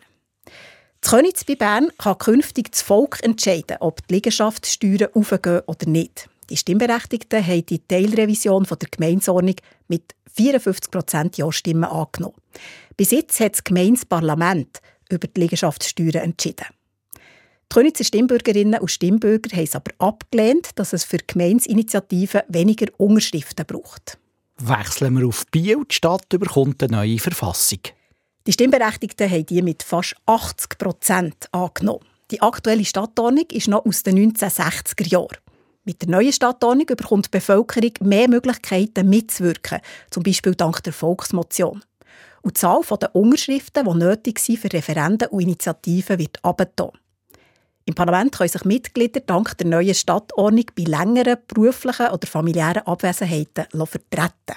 Das 1.01 1.11
Königs 1.11 1.45
bei 1.45 1.55
Bern 1.55 1.91
kann 1.99 2.19
künftig 2.19 2.73
das 2.73 2.83
Volk 2.83 3.23
entscheiden, 3.23 3.77
ob 3.81 4.07
die 4.07 4.15
Liegenschaftssteuern 4.15 5.11
aufgehen 5.15 5.61
oder 5.67 5.87
nicht. 5.87 6.29
Die 6.51 6.57
Stimmberechtigten 6.57 7.47
haben 7.47 7.67
die 7.67 7.87
Teilrevision 7.87 8.65
der 8.65 8.89
Gemeinsordnung 8.91 9.57
mit 9.89 10.15
54 10.35 10.91
Prozent 10.91 11.37
Ja-Stimmen 11.37 11.85
angenommen. 11.85 12.41
Bis 12.97 13.11
jetzt 13.11 13.41
hat 13.41 13.53
das 13.53 13.65
Gemeinsparlament 13.65 14.81
über 15.11 15.27
die 15.29 15.41
Liegenschaftssteuern 15.41 16.25
entschieden. 16.25 16.67
Die 17.71 17.75
Königser 17.75 18.05
Stimmbürgerinnen 18.05 18.81
und 18.81 18.91
Stimmbürger 18.91 19.57
haben 19.57 19.65
es 19.65 19.75
aber 19.75 19.91
abgelehnt, 19.99 20.71
dass 20.77 20.93
es 20.93 21.05
für 21.05 21.19
Gemeinsinitiativen 21.19 22.43
weniger 22.49 22.87
Unterschriften 22.99 23.67
braucht. 23.67 24.19
Wechseln 24.59 25.19
wir 25.19 25.27
auf 25.27 25.45
Biel, 25.51 25.83
die 25.91 25.95
Stadt 25.95 26.33
überkommt 26.33 26.83
eine 26.83 26.93
neue 26.93 27.19
Verfassung. 27.19 27.81
Die 28.47 28.53
Stimmberechtigten 28.53 29.31
haben 29.31 29.47
die 29.47 29.63
mit 29.63 29.83
fast 29.83 30.15
80 30.27 30.79
Prozent 30.79 31.49
angenommen. 31.51 32.05
Die 32.31 32.41
aktuelle 32.41 32.85
Stadtordnung 32.85 33.47
ist 33.51 33.69
noch 33.69 33.85
aus 33.85 34.03
den 34.03 34.33
1960er 34.33 35.09
Jahren. 35.09 35.39
Mit 35.85 36.03
der 36.03 36.11
neuen 36.11 36.33
Stadtordnung 36.33 36.87
bekommt 36.87 37.27
die 37.27 37.31
Bevölkerung 37.31 37.93
mehr 38.01 38.29
Möglichkeiten 38.29 39.09
mitzuwirken, 39.09 39.81
zum 40.11 40.23
Beispiel 40.23 40.55
dank 40.55 40.83
der 40.83 40.93
Volksmotion. 40.93 41.83
Und 42.43 42.57
die 42.57 42.61
Zahl 42.61 42.83
der 43.01 43.15
Unterschriften, 43.15 43.87
die 43.87 43.99
nötig 43.99 44.39
sind 44.39 44.59
für 44.59 44.73
Referenden 44.73 45.29
und 45.29 45.41
Initiativen, 45.41 46.19
wird 46.19 46.43
abgetan. 46.45 46.91
Im 47.87 47.95
Parlament 47.95 48.37
können 48.37 48.49
sich 48.49 48.65
Mitglieder 48.65 49.21
dank 49.21 49.59
der 49.59 49.67
neuen 49.67 49.95
Stadtordnung 49.95 50.65
bei 50.75 50.85
längeren 50.85 51.37
beruflichen 51.47 52.09
oder 52.09 52.27
familiären 52.27 52.87
Abwesenheiten 52.87 53.67
vertreten. 53.71 54.57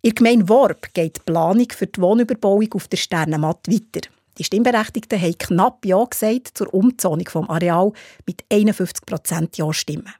In 0.00 0.10
der 0.10 0.14
Gemeinde 0.14 0.48
Worb 0.48 0.94
geht 0.94 1.18
die 1.18 1.20
Planung 1.26 1.68
für 1.70 1.86
die 1.86 2.00
Wohnüberbauung 2.00 2.72
auf 2.72 2.88
der 2.88 2.96
Sternenmatt 2.96 3.68
weiter. 3.68 4.08
Die 4.38 4.44
Stimmberechtigten 4.44 5.20
haben 5.20 5.38
knapp 5.38 5.84
Ja 5.84 6.02
gesagt 6.02 6.52
zur 6.54 6.72
Umzonung 6.72 7.28
vom 7.28 7.50
Areal 7.50 7.92
mit 8.26 8.44
51 8.50 9.04
Prozent 9.04 9.58
Ja-Stimmen. 9.58 10.14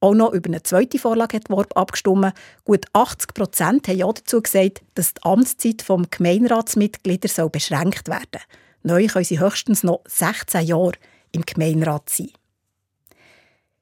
Auch 0.00 0.14
noch 0.14 0.32
über 0.34 0.50
eine 0.50 0.62
zweite 0.62 0.98
Vorlage 0.98 1.38
hat 1.38 1.48
Worb 1.48 1.74
abgestimmt. 1.74 2.34
Gut 2.64 2.84
80 2.92 3.32
Prozent 3.32 3.88
haben 3.88 3.96
Ja 3.96 4.12
dazu 4.12 4.42
gesagt, 4.42 4.82
dass 4.94 5.14
die 5.14 5.22
Amtszeit 5.22 5.88
des 5.88 6.10
Gemeinderatsmitglieders 6.10 7.40
beschränkt 7.50 8.08
werden 8.08 8.26
soll. 8.32 8.42
Neu 8.84 9.06
können 9.06 9.24
sie 9.24 9.40
höchstens 9.40 9.82
noch 9.82 10.02
16 10.06 10.66
Jahre 10.66 10.92
im 11.32 11.42
Gemeinderat 11.42 12.10
sein. 12.10 12.30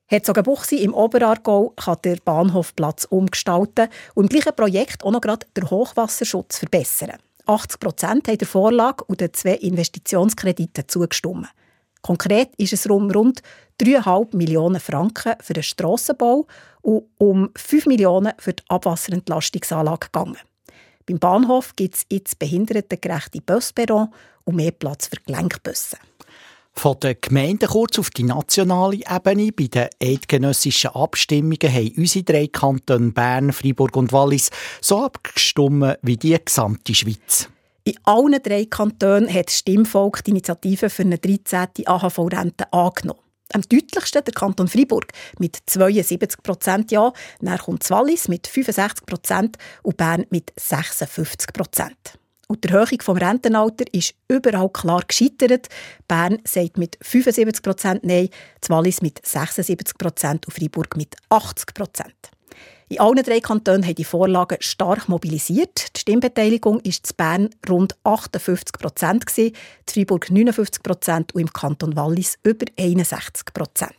Herzogenbuchsee 0.07 0.77
im 0.77 0.95
Oberaargau 0.95 1.71
kann 1.71 1.97
der 2.05 2.17
Bahnhofplatz 2.25 3.05
umgestalten 3.07 3.89
und 4.15 4.25
im 4.25 4.29
gleichen 4.29 4.55
Projekt 4.55 5.03
auch 5.05 5.11
noch 5.11 5.21
gerade 5.21 5.47
den 5.57 5.69
Hochwasserschutz 5.71 6.59
verbessern. 6.59 7.19
80 7.47 7.81
Prozent 7.81 8.29
haben 8.29 8.39
der 8.39 8.47
Vorlage 8.47 9.05
und 9.05 9.21
den 9.21 9.33
zwei 9.35 9.55
Investitionskrediten 9.55 10.85
zugestimmt. 10.87 11.49
Konkret 12.03 12.51
ist 12.57 12.73
es 12.73 12.87
um 12.87 13.11
rund 13.11 13.43
3,5 13.81 14.37
Millionen 14.37 14.81
Franken 14.81 15.35
für 15.41 15.53
den 15.53 15.63
Strassenbau 15.65 16.47
und 16.83 17.07
um 17.19 17.51
5 17.57 17.87
Millionen 17.87 18.35
für 18.39 18.53
die 18.53 18.63
Abwasserentlastungsanlage 18.69 20.07
gegangen. 20.13 20.39
Beim 21.07 21.19
Bahnhof 21.19 21.75
gibt 21.77 21.97
es 21.97 22.07
jetzt 22.11 22.39
behindertengerechte 22.39 23.41
Busperron 23.41 24.09
und 24.45 24.57
mehr 24.57 24.71
Platz 24.71 25.09
für 25.09 25.17
Gelenkbusse. 25.27 25.99
Von 26.75 26.99
den 27.01 27.17
Gemeinden 27.21 27.69
kurz 27.69 27.99
auf 27.99 28.11
die 28.11 28.23
nationale 28.23 28.97
Ebene. 28.97 29.53
Bei 29.53 29.67
den 29.67 29.89
eidgenössischen 30.03 30.91
Abstimmungen 30.91 31.73
haben 31.73 31.93
unsere 31.97 32.25
drei 32.25 32.47
Kantone 32.47 33.13
Bern, 33.13 33.53
Freiburg 33.53 33.97
und 33.97 34.13
Wallis 34.13 34.51
so 34.81 35.05
abgestimmt 35.05 35.99
wie 36.03 36.17
die 36.17 36.37
gesamte 36.43 36.95
Schweiz. 36.95 37.49
In 37.85 37.99
allen 38.05 38.41
drei 38.43 38.65
Kantonen 38.65 39.33
hat 39.33 39.49
das 39.49 39.59
Stimmvolk 39.59 40.25
die 40.25 40.31
Initiative 40.31 40.89
für 40.89 41.03
eine 41.03 41.19
13. 41.19 41.69
AHV-Rente 41.85 42.73
angenommen. 42.73 43.21
Am 43.53 43.63
deutlichsten 43.63 44.25
der 44.25 44.35
Kanton 44.35 44.69
Freiburg 44.69 45.13
mit 45.39 45.59
72 45.67 46.43
Prozent 46.43 46.91
Ja, 46.91 47.13
dann 47.41 47.59
kommt 47.59 47.89
Wallis 47.91 48.29
mit 48.29 48.47
65 48.47 49.07
Prozent 49.07 49.59
und 49.83 49.97
Bern 49.97 50.25
mit 50.31 50.53
56 50.57 51.53
Prozent. 51.53 52.19
Und 52.49 52.65
die 52.65 52.69
Erhöhung 52.69 52.99
des 52.99 53.09
Rentenalters 53.09 53.87
ist 53.93 54.15
überall 54.29 54.69
klar 54.69 55.03
gescheitert. 55.07 55.69
Bern 56.07 56.39
sagt 56.45 56.77
mit 56.77 56.99
75 57.01 57.63
Prozent 57.63 58.05
Nein, 58.05 58.29
Wallis 58.69 59.01
mit 59.01 59.25
76 59.25 59.97
Prozent 59.97 60.47
und 60.47 60.53
Freiburg 60.53 60.97
mit 60.97 61.17
80 61.31 61.75
Prozent. 61.75 62.31
In 62.93 63.01
allen 63.01 63.23
drei 63.23 63.41
Kantonen 63.41 63.87
haben 63.87 63.95
die 63.95 64.05
Vorlagen 64.05 64.59
stark 64.61 65.09
mobilisiert. 65.09 65.97
Die 65.97 66.01
Stimmbeteiligung 66.01 66.79
ist 66.81 67.11
in 67.11 67.17
Bern 67.17 67.51
rund 67.67 67.97
58 68.05 68.79
Prozent, 68.79 69.25
in 69.39 69.55
Freiburg 69.89 70.31
59 70.31 70.83
Prozent 70.83 71.35
und 71.35 71.41
im 71.41 71.53
Kanton 71.55 71.97
Wallis 71.97 72.37
über 72.43 72.67
61 72.79 73.47
Prozent. 73.55 73.95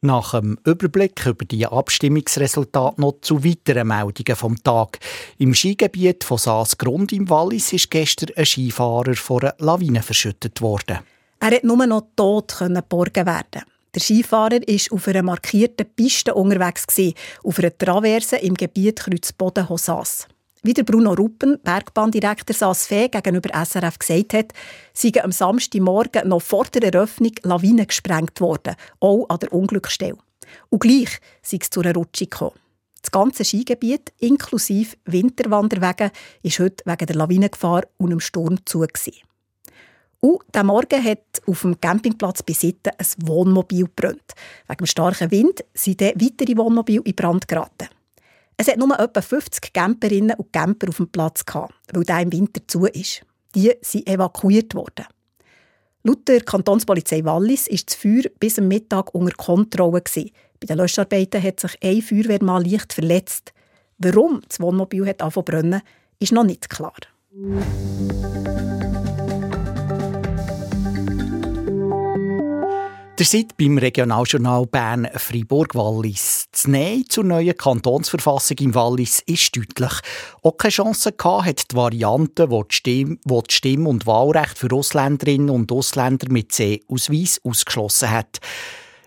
Nach 0.00 0.30
dem 0.30 0.58
Überblick 0.64 1.26
über 1.26 1.44
die 1.44 1.66
Abstimmungsresultate 1.66 2.98
noch 2.98 3.20
zu 3.20 3.44
weiteren 3.44 3.88
Meldungen 3.88 4.36
vom 4.36 4.56
Tag. 4.62 5.00
Im 5.36 5.52
Skigebiet 5.52 6.24
von 6.24 6.38
Saas-Grund 6.38 7.12
im 7.12 7.28
Wallis 7.28 7.74
ist 7.74 7.90
gestern 7.90 8.34
ein 8.36 8.46
Skifahrer 8.46 9.16
vor 9.16 9.42
einer 9.42 9.54
Lawine 9.58 10.02
verschüttet 10.02 10.62
worden. 10.62 11.00
Er 11.40 11.50
konnte 11.50 11.66
nur 11.66 11.86
noch 11.86 12.06
tot 12.16 12.56
geborgen 12.58 13.26
werden. 13.26 13.73
Der 13.94 14.00
Skifahrer 14.00 14.60
war 14.60 14.96
auf 14.96 15.06
einer 15.08 15.22
markierten 15.22 15.86
Piste 15.94 16.34
unterwegs, 16.34 16.86
auf 17.44 17.58
einer 17.60 17.78
Traverse 17.78 18.36
im 18.36 18.54
Gebiet 18.54 19.00
Kreuzboden-Hossas. 19.00 20.26
Wie 20.64 20.74
der 20.74 20.82
Bruno 20.82 21.12
Ruppen, 21.12 21.60
Bergbahndirektor 21.62 22.56
Saas 22.56 22.86
Fee, 22.86 23.08
gegenüber 23.08 23.50
SRF 23.64 23.98
gesagt 23.98 24.34
hat, 24.34 24.52
seien 24.94 25.20
am 25.22 25.30
Samstagmorgen 25.30 26.28
noch 26.28 26.42
vor 26.42 26.64
der 26.64 26.92
Eröffnung 26.92 27.32
Lawinen 27.42 27.86
gesprengt 27.86 28.40
worden, 28.40 28.74
auch 28.98 29.28
an 29.28 29.38
der 29.38 29.52
Unglücksstelle. 29.52 30.18
Und 30.70 30.80
gleich 30.80 31.20
sei 31.42 31.58
es 31.60 31.70
zu 31.70 31.80
einer 31.80 31.94
Rutsche 31.94 32.26
gekommen. 32.26 32.58
Das 33.00 33.12
ganze 33.12 33.44
Skigebiet, 33.44 34.12
inklusive 34.18 34.96
Winterwanderwege, 35.04 36.10
ist 36.42 36.58
heute 36.58 36.82
wegen 36.86 37.06
der 37.06 37.16
Lawinengefahr 37.16 37.82
und 37.98 38.10
dem 38.10 38.20
Sturm 38.20 38.64
zu. 38.64 38.80
Gewesen. 38.80 39.33
Und 40.24 40.40
dieser 40.54 40.64
Morgen 40.64 41.04
hat 41.04 41.42
auf 41.46 41.60
dem 41.60 41.78
Campingplatz 41.78 42.42
bei 42.42 42.54
Sitten 42.54 42.94
ein 42.96 43.28
Wohnmobil 43.28 43.84
gebrannt. 43.84 44.32
Wegen 44.66 44.78
dem 44.78 44.86
starken 44.86 45.30
Wind 45.30 45.62
sind 45.74 46.00
dann 46.00 46.14
weitere 46.18 46.56
Wohnmobile 46.56 47.02
in 47.04 47.14
Brand 47.14 47.46
geraten. 47.46 47.88
Es 48.56 48.68
hat 48.68 48.78
nur 48.78 48.98
etwa 48.98 49.20
50 49.20 49.70
Camperinnen 49.74 50.34
und 50.38 50.50
Camper 50.50 50.88
auf 50.88 50.96
dem 50.96 51.08
Platz 51.08 51.44
gehabt, 51.44 51.74
weil 51.92 52.04
der 52.04 52.20
im 52.20 52.32
Winter 52.32 52.62
zu 52.66 52.86
ist. 52.86 53.20
Die 53.54 53.74
sind 53.82 54.08
evakuiert 54.08 54.74
worden. 54.74 55.04
Laut 56.04 56.26
der 56.26 56.40
Kantonspolizei 56.40 57.22
Wallis 57.22 57.66
ist 57.66 57.90
das 57.90 57.96
Feuer 57.96 58.22
bis 58.40 58.58
am 58.58 58.68
Mittag 58.68 59.14
unter 59.14 59.34
Kontrolle. 59.34 60.00
Gewesen. 60.00 60.30
Bei 60.58 60.66
den 60.68 60.78
Löscharbeiten 60.78 61.42
hat 61.42 61.60
sich 61.60 61.76
ein 61.82 62.00
Feuerwehrmann 62.00 62.64
leicht 62.64 62.94
verletzt. 62.94 63.52
Warum 63.98 64.40
das 64.48 64.58
Wohnmobil 64.58 65.06
hat 65.06 65.20
angefangen 65.20 65.44
brennen, 65.44 65.82
ist 66.18 66.32
noch 66.32 66.44
nicht 66.44 66.70
klar. 66.70 66.94
Ihr 73.16 73.26
seid 73.26 73.56
beim 73.56 73.78
Regionaljournal 73.78 74.66
Bern 74.66 75.08
Freiburg-Wallis. 75.14 76.46
Das 76.50 76.66
Nein 76.66 77.04
zur 77.08 77.22
neuen 77.22 77.56
Kantonsverfassung 77.56 78.56
im 78.58 78.74
Wallis 78.74 79.22
ist 79.26 79.56
deutlich. 79.56 79.92
Auch 80.42 80.56
keine 80.56 80.72
Chance 80.72 81.12
gehabt 81.12 81.46
hat 81.46 81.70
die 81.70 81.76
Variante, 81.76 82.48
die 82.48 82.60
die, 82.68 82.74
Stimm-, 82.74 83.20
Stimm- 83.48 83.86
und 83.86 84.06
Wahlrecht 84.08 84.58
für 84.58 84.72
Ausländerinnen 84.72 85.48
und 85.48 85.70
Ausländer 85.70 86.26
mit 86.28 86.50
C-Ausweis 86.50 87.40
ausgeschlossen 87.44 88.10
hat. 88.10 88.40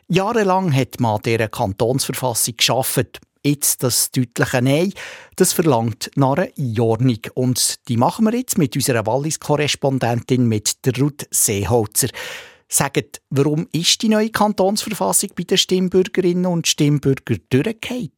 Jahrelang 0.07 0.73
hat 0.73 1.01
man 1.01 1.21
dieser 1.21 1.49
Kantonsverfassung 1.49 2.55
geschaffen. 2.55 3.09
Jetzt 3.43 3.83
das 3.83 4.11
deutliche 4.11 4.61
Nein, 4.61 4.93
das 5.35 5.51
verlangt 5.51 6.11
nach 6.15 6.37
einer 6.37 6.47
Einordnung. 6.57 7.19
Und 7.33 7.85
die 7.89 7.97
machen 7.97 8.23
wir 8.23 8.37
jetzt 8.37 8.57
mit 8.57 8.73
unserer 8.73 9.05
Wallis-Korrespondentin, 9.05 10.47
mit 10.47 10.85
der 10.85 10.97
Ruth 10.97 11.27
Seeholzer. 11.29 12.07
Sagt, 12.69 13.21
warum 13.29 13.67
ist 13.71 14.01
die 14.01 14.09
neue 14.09 14.29
Kantonsverfassung 14.29 15.31
bei 15.35 15.43
den 15.43 15.57
Stimmbürgerinnen 15.57 16.45
und 16.45 16.67
Stimmbürgern 16.67 17.39
durchgefallen? 17.49 18.11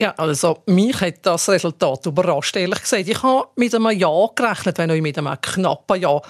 Ja, 0.00 0.10
also 0.16 0.62
mich 0.66 1.00
hat 1.00 1.24
das 1.24 1.48
Resultat 1.48 2.06
überrascht, 2.06 2.56
ehrlich 2.56 2.80
gesagt. 2.80 3.08
Ich 3.08 3.22
habe 3.22 3.48
mit 3.56 3.74
einem 3.74 3.90
Ja 3.98 4.28
gerechnet, 4.34 4.78
wenn 4.78 4.90
auch 4.90 5.00
mit 5.00 5.18
einem 5.18 5.40
knappen 5.40 6.00
Ja. 6.00 6.20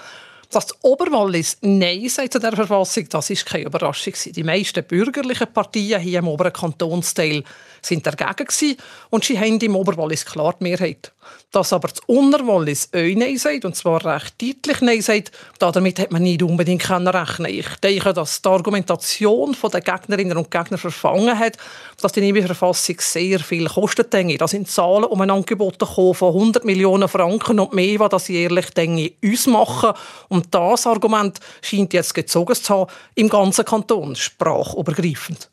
Dass 0.51 0.67
das 0.67 0.83
Oberwallis 0.83 1.57
Nein 1.61 2.07
sagt 2.07 2.33
zu 2.33 2.39
der 2.39 2.53
Verfassung, 2.53 3.09
das 3.09 3.31
ist 3.31 3.47
keine 3.47 3.65
Überraschung. 3.65 4.13
Die 4.25 4.43
meisten 4.43 4.83
bürgerlichen 4.83 5.51
Parteien 5.51 5.99
hier 5.99 6.19
im 6.19 6.27
oberen 6.27 6.53
Kantonsteil 6.53 7.43
sind 7.81 8.05
dagegen 8.05 8.45
gewesen 8.45 8.77
und 9.09 9.25
sie 9.25 9.39
haben 9.39 9.59
im 9.59 9.75
Oberwallis 9.75 10.23
klar 10.23 10.55
die 10.59 10.63
Mehrheit. 10.65 11.11
Dass 11.51 11.73
aber 11.73 11.87
das 11.87 12.01
Unterwallis 12.07 12.89
auch 12.93 13.15
Nein 13.15 13.37
sagt, 13.37 13.65
und 13.65 13.75
zwar 13.75 14.03
recht 14.05 14.41
deutlich 14.41 14.81
Nein 14.81 15.01
sagt, 15.01 15.31
damit 15.59 15.99
hat 15.99 16.11
man 16.11 16.23
nicht 16.23 16.43
unbedingt 16.43 16.89
rechnen 16.89 17.45
Ich 17.45 17.67
denke, 17.83 18.13
dass 18.13 18.41
die 18.41 18.49
Argumentation 18.49 19.55
der 19.71 19.81
Gegnerinnen 19.81 20.37
und 20.37 20.51
Gegner 20.51 20.77
verfangen 20.77 21.37
hat, 21.37 21.57
dass 22.01 22.11
die 22.11 22.29
neue 22.29 22.43
Verfassung 22.43 22.97
sehr 22.99 23.39
viel 23.39 23.67
kostet. 23.67 24.13
Das 24.13 24.51
sind 24.51 24.69
Zahlen 24.69 25.05
um 25.05 25.21
ein 25.21 25.31
Angebot 25.31 25.81
von 25.81 26.13
100 26.33 26.65
Millionen 26.65 27.07
Franken 27.07 27.59
und 27.59 27.73
mehr, 27.73 27.99
was 27.99 28.09
das 28.09 28.27
jährlich 28.27 28.69
denke, 28.71 29.13
machen. 29.47 29.93
Und 30.29 30.53
das 30.53 30.87
Argument 30.87 31.39
scheint 31.61 31.93
jetzt 31.93 32.13
gezogen 32.13 32.55
zu 32.55 32.73
haben, 32.73 32.91
im 33.15 33.29
ganzen 33.29 33.65
Kanton, 33.65 34.15
sprachübergreifend. 34.15 35.49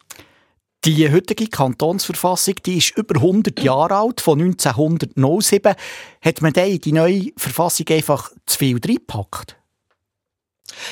Die 0.84 1.08
heutige 1.12 1.46
Kantonsverfassung 1.46 2.56
die 2.66 2.78
ist 2.78 2.96
über 2.96 3.14
100 3.14 3.62
Jahre 3.62 3.94
alt, 3.94 4.20
von 4.20 4.40
1907. 4.40 5.74
Hat 6.20 6.42
man 6.42 6.52
in 6.54 6.80
die 6.80 6.90
neue 6.90 7.30
Verfassung 7.36 7.86
einfach 7.88 8.32
zu 8.46 8.58
viel 8.58 8.80
reingepackt? 8.84 9.61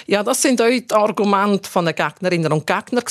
Ja, 0.07 0.23
das 0.23 0.43
sind 0.43 0.61
auch 0.61 0.69
die 0.69 0.85
Argumente 0.91 1.69
von 1.69 1.85
den 1.85 1.95
Gegnerinnen 1.95 2.53
und 2.53 2.67
Gegnern. 2.67 3.05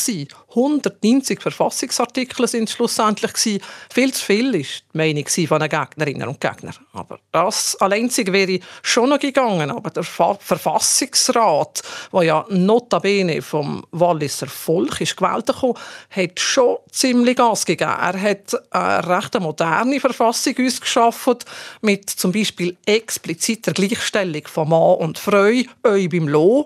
190 0.49 1.41
Verfassungsartikel 1.41 2.47
sind 2.47 2.69
schlussendlich. 2.69 3.61
Viel 3.91 4.13
zu 4.13 4.25
viel 4.25 4.55
ist 4.55 4.83
die 4.93 4.97
Meinung 4.97 5.25
von 5.27 5.59
den 5.59 5.69
Gegnerinnen 5.69 6.27
und 6.27 6.41
Gegnern. 6.41 6.75
Aber 6.93 7.19
das 7.31 7.75
allein 7.77 8.09
wäre 8.09 8.59
schon 8.81 9.09
noch 9.09 9.19
gegangen. 9.19 9.71
Aber 9.71 9.89
der 9.89 10.03
Verfassungsrat, 10.03 11.81
der 12.11 12.23
ja 12.23 12.45
notabene 12.49 13.41
vom 13.41 13.85
Walliser 13.91 14.47
Volk 14.47 15.01
ist 15.01 15.17
gewählt 15.17 15.49
wurde, 15.61 15.79
hat 16.09 16.39
schon 16.39 16.77
ziemlich 16.91 17.37
Gas 17.37 17.65
gegeben. 17.65 17.91
Er 17.91 18.21
hat 18.21 18.55
eine 18.71 19.07
recht 19.07 19.39
moderne 19.39 19.99
Verfassung 19.99 20.55
uns 20.57 20.81
geschaffen, 20.81 21.37
mit 21.81 22.09
zum 22.09 22.31
Beispiel 22.31 22.77
expliziter 22.85 23.73
Gleichstellung 23.73 24.43
von 24.47 24.69
Mann 24.69 24.97
und 24.97 25.17
Frau, 25.17 25.51
auch 25.83 26.09
beim 26.09 26.27
Lohn 26.27 26.58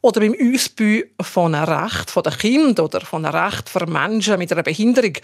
oder 0.00 0.20
beim 0.20 0.34
Ausbau 0.34 1.00
von 1.20 1.54
einem 1.54 1.68
Recht 1.68 2.14
der 2.14 2.32
Kinder 2.32 2.84
oder 2.84 3.00
von 3.00 3.24
einem 3.24 3.34
Recht 3.34 3.68
für 3.68 3.86
Menschen 3.86 4.38
mit 4.38 4.52
einer 4.52 4.62
Behinderung. 4.62 5.14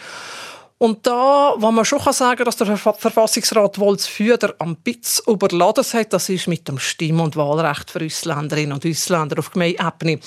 Und 0.78 1.06
da, 1.06 1.54
wo 1.56 1.70
man 1.70 1.84
schon 1.84 2.00
sagen 2.12 2.36
kann, 2.36 2.44
dass 2.44 2.56
der 2.56 2.76
Verfassungsrat 2.76 3.78
Wolz 3.78 4.06
Führer 4.06 4.54
am 4.58 4.76
Bitz 4.76 5.22
überladen 5.26 5.84
hat, 5.84 6.12
das 6.12 6.28
ist 6.28 6.48
mit 6.48 6.66
dem 6.66 6.78
Stimm- 6.78 7.20
und 7.20 7.36
Wahlrecht 7.36 7.90
für 7.90 8.04
Ausländerinnen 8.04 8.72
und 8.72 8.84
Ausländer 8.84 9.38
auf 9.38 9.52
Gemeindeebene. 9.52 10.18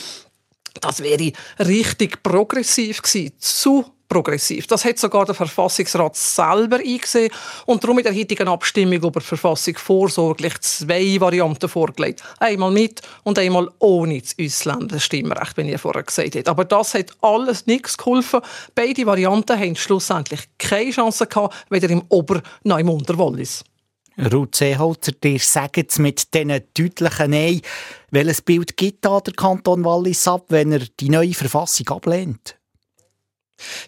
Das 0.80 1.04
wäre 1.04 1.32
richtig 1.60 2.24
progressiv 2.24 3.02
gewesen, 3.02 3.34
zu 3.40 3.86
progressiv. 4.08 4.68
Das 4.68 4.86
hat 4.86 4.98
sogar 4.98 5.26
der 5.26 5.36
Verfassungsrat 5.36 6.16
selber 6.16 6.78
eingesehen 6.78 7.32
und 7.66 7.84
darum 7.84 7.98
in 8.00 8.04
der 8.04 8.16
heutigen 8.16 8.48
Abstimmung 8.48 8.96
über 8.96 9.20
die 9.20 9.26
Verfassung 9.26 9.76
vorsorglich 9.78 10.60
zwei 10.62 11.20
Varianten 11.20 11.70
vorgelegt. 11.70 12.24
Einmal 12.40 12.72
mit 12.72 13.02
und 13.24 13.38
einmal 13.40 13.70
ohne 13.80 14.22
das 14.22 14.36
Ausländerstimmrecht, 14.40 15.58
wie 15.58 15.72
ich 15.72 15.82
vorher 15.82 16.04
gesagt 16.04 16.36
habe. 16.36 16.50
Aber 16.50 16.66
das 16.66 16.94
hat 16.94 17.12
alles 17.22 17.66
nichts 17.68 17.98
geholfen. 17.98 18.42
Beide 18.76 19.06
Varianten 19.06 19.60
haben 19.60 19.76
schlussendlich 19.76 20.42
keine 20.58 20.92
Chance 20.92 21.28
gehabt, 21.28 21.56
weder 21.70 21.90
im 21.90 22.04
Ober- 22.10 22.42
noch 22.64 22.80
im 22.80 22.90
Unterwallis. 22.90 23.64
Ruth 24.34 24.56
Seeholzer, 24.56 25.12
dir 25.12 25.38
sagen 25.40 25.86
es 25.88 26.00
mit 26.00 26.34
diesen 26.34 26.62
deutlichen 26.74 27.32
Nein. 27.32 27.62
Welches 28.10 28.42
Bild 28.42 28.76
gibt 28.76 29.06
da 29.06 29.20
der 29.20 29.36
Kanton 29.36 29.86
Wallis 29.86 30.28
ab, 30.28 30.46
wenn 30.50 30.72
er 30.72 30.82
die 31.00 31.10
neue 31.10 31.36
Verfassung 31.36 31.88
ablehnt? 31.90 32.57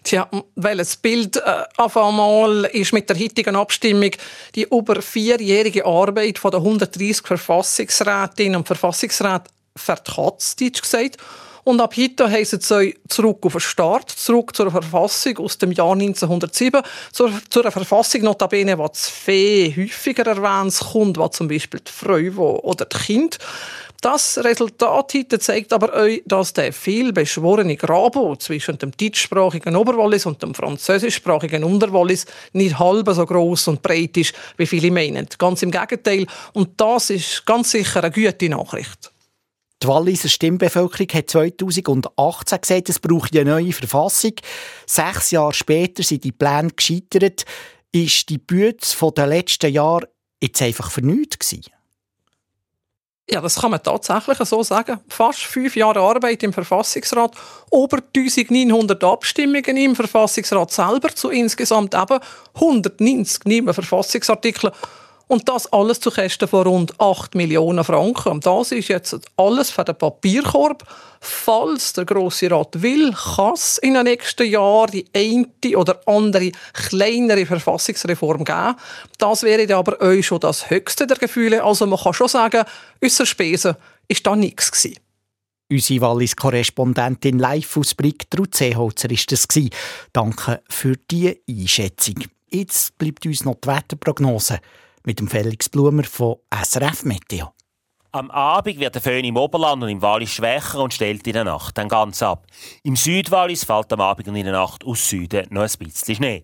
Tja, 0.02 0.28
welches 0.56 0.96
Bild 0.96 1.36
äh, 1.36 1.64
auf 1.76 1.96
einmal 1.96 2.64
ist 2.72 2.92
mit 2.92 3.08
der 3.08 3.18
heutigen 3.18 3.56
Abstimmung 3.56 4.10
die 4.54 4.64
über 4.64 5.00
vierjährige 5.00 5.84
Arbeit 5.84 6.38
von 6.38 6.50
der 6.50 6.60
130 6.60 7.26
Verfassungsrätinnen 7.26 8.56
und 8.56 8.66
Verfassungsräte 8.66 9.44
verkatzt, 9.76 10.58
gesagt. 10.58 11.16
Und 11.62 11.80
ab 11.80 11.94
heute 11.96 12.28
heisst 12.30 12.54
es 12.54 12.66
zurück 13.08 13.38
auf 13.42 13.52
den 13.52 13.60
Start, 13.60 14.10
zurück 14.10 14.56
zur 14.56 14.70
Verfassung 14.70 15.38
aus 15.38 15.58
dem 15.58 15.72
Jahr 15.72 15.92
1907, 15.92 16.82
zur, 17.12 17.32
zur 17.50 17.70
Verfassung 17.70 18.22
notabene, 18.22 18.76
die 18.76 18.82
das 18.82 19.08
Fee 19.08 19.74
häufiger 19.76 20.26
erwähnt 20.26 20.78
kommt, 20.92 21.18
was 21.18 21.32
zum 21.32 21.48
Beispiel 21.48 21.80
die 21.80 21.92
Frau 21.92 22.58
oder 22.60 22.86
die 22.86 22.96
Kind. 22.96 23.38
Das 24.00 24.38
Resultat 24.38 25.12
heute 25.14 25.38
zeigt 25.38 25.74
aber 25.74 25.94
auch, 25.94 26.08
dass 26.24 26.54
der 26.54 26.72
viel 26.72 27.12
beschworene 27.12 27.76
Graben 27.76 28.40
zwischen 28.40 28.78
dem 28.78 28.92
deutschsprachigen 28.92 29.76
Oberwallis 29.76 30.24
und 30.24 30.42
dem 30.42 30.54
französischsprachigen 30.54 31.64
Unterwallis 31.64 32.24
nicht 32.54 32.78
halb 32.78 33.10
so 33.10 33.26
groß 33.26 33.68
und 33.68 33.82
breit 33.82 34.16
ist, 34.16 34.32
wie 34.56 34.66
viele 34.66 34.90
meinen. 34.90 35.26
Ganz 35.36 35.62
im 35.62 35.70
Gegenteil. 35.70 36.26
Und 36.54 36.80
das 36.80 37.10
ist 37.10 37.44
ganz 37.44 37.72
sicher 37.72 38.02
eine 38.02 38.10
gute 38.10 38.48
Nachricht. 38.48 39.12
Die 39.82 39.88
Walliser 39.88 40.30
Stimmbevölkerung 40.30 41.08
hat 41.12 41.28
2018 41.28 42.60
gesagt, 42.60 42.88
es 42.88 42.98
braucht 42.98 43.36
eine 43.36 43.50
neue 43.50 43.72
Verfassung. 43.72 44.32
Sechs 44.86 45.30
Jahre 45.30 45.52
später 45.52 46.02
sind 46.02 46.24
die 46.24 46.32
Pläne 46.32 46.70
gescheitert. 46.70 47.44
Ist 47.92 48.30
die 48.30 48.38
Bütze 48.38 49.12
der 49.12 49.26
letzten 49.26 49.72
Jahre 49.72 50.08
jetzt 50.42 50.62
einfach 50.62 50.90
vernünftig 50.90 51.40
gewesen? 51.40 51.79
Ja, 53.32 53.40
das 53.40 53.60
kann 53.60 53.70
man 53.70 53.80
tatsächlich 53.80 54.38
so 54.38 54.60
sagen. 54.64 54.98
Fast 55.08 55.42
fünf 55.42 55.76
Jahre 55.76 56.00
Arbeit 56.00 56.42
im 56.42 56.52
Verfassungsrat, 56.52 57.32
über 57.70 57.98
1900 58.16 59.04
Abstimmungen 59.04 59.76
im 59.76 59.94
Verfassungsrat 59.94 60.72
selber 60.72 61.14
zu 61.14 61.30
insgesamt 61.30 61.94
eben 61.94 62.18
190 62.54 63.44
neuen 63.44 63.72
Verfassungsartikeln 63.72 64.72
und 65.30 65.48
das 65.48 65.72
alles 65.72 66.00
zu 66.00 66.10
Kosten 66.10 66.48
von 66.48 66.66
rund 66.66 67.00
8 67.00 67.36
Millionen 67.36 67.84
Franken. 67.84 68.32
Und 68.32 68.46
das 68.46 68.72
ist 68.72 68.88
jetzt 68.88 69.16
alles 69.36 69.70
für 69.70 69.84
den 69.84 69.96
Papierkorb. 69.96 70.84
Falls 71.20 71.92
der 71.92 72.04
Grosse 72.04 72.50
Rat 72.50 72.82
will, 72.82 73.14
kann 73.36 73.54
es 73.54 73.78
in 73.78 73.94
den 73.94 74.04
nächsten 74.04 74.50
Jahren 74.50 74.90
die 74.90 75.06
eine 75.14 75.76
oder 75.76 76.00
andere 76.06 76.50
kleinere 76.72 77.46
Verfassungsreform 77.46 78.44
geben. 78.44 78.74
Das 79.18 79.44
wäre 79.44 79.72
aber 79.76 80.00
euch 80.00 80.26
schon 80.26 80.40
das 80.40 80.68
höchste 80.68 81.06
der 81.06 81.16
Gefühle. 81.16 81.62
Also 81.62 81.86
man 81.86 82.00
kann 82.00 82.12
schon 82.12 82.26
sagen, 82.26 82.64
unsere 83.00 83.26
Spesen 83.26 83.76
ist 84.08 84.26
da 84.26 84.34
nichts 84.34 84.72
gewesen. 84.72 84.98
Unsere 85.70 86.00
Wallis-Korrespondentin 86.00 87.38
live 87.38 87.76
aus 87.76 87.94
Brick, 87.94 88.26
Ruth 88.36 88.56
Seeholzer, 88.56 89.08
ist 89.12 89.30
das 89.30 89.46
Danke 90.12 90.60
für 90.68 90.96
die 91.08 91.40
Einschätzung. 91.48 92.16
Jetzt 92.50 92.98
bleibt 92.98 93.24
uns 93.26 93.44
noch 93.44 93.58
die 93.62 93.68
Wetterprognose 93.68 94.58
mit 95.04 95.20
dem 95.20 95.28
Felix 95.28 95.68
Blumer 95.68 96.04
von 96.04 96.36
SRF 96.50 97.04
Meteo. 97.04 97.52
Am 98.12 98.30
Abend 98.30 98.80
wird 98.80 98.94
der 98.94 99.02
Föhn 99.02 99.24
im 99.24 99.36
Oberland 99.36 99.82
und 99.82 99.88
im 99.88 100.02
Wallis 100.02 100.30
schwächer 100.30 100.82
und 100.82 100.92
stellt 100.92 101.26
in 101.26 101.32
der 101.32 101.44
Nacht 101.44 101.78
dann 101.78 101.88
ganz 101.88 102.22
ab. 102.22 102.46
Im 102.82 102.96
Südwallis 102.96 103.64
fällt 103.64 103.92
am 103.92 104.00
Abend 104.00 104.26
und 104.26 104.34
in 104.34 104.44
der 104.44 104.52
Nacht 104.52 104.84
aus 104.84 105.08
Süden 105.08 105.46
noch 105.50 105.62
ein 105.62 105.70
bisschen 105.78 106.16
Schnee. 106.16 106.42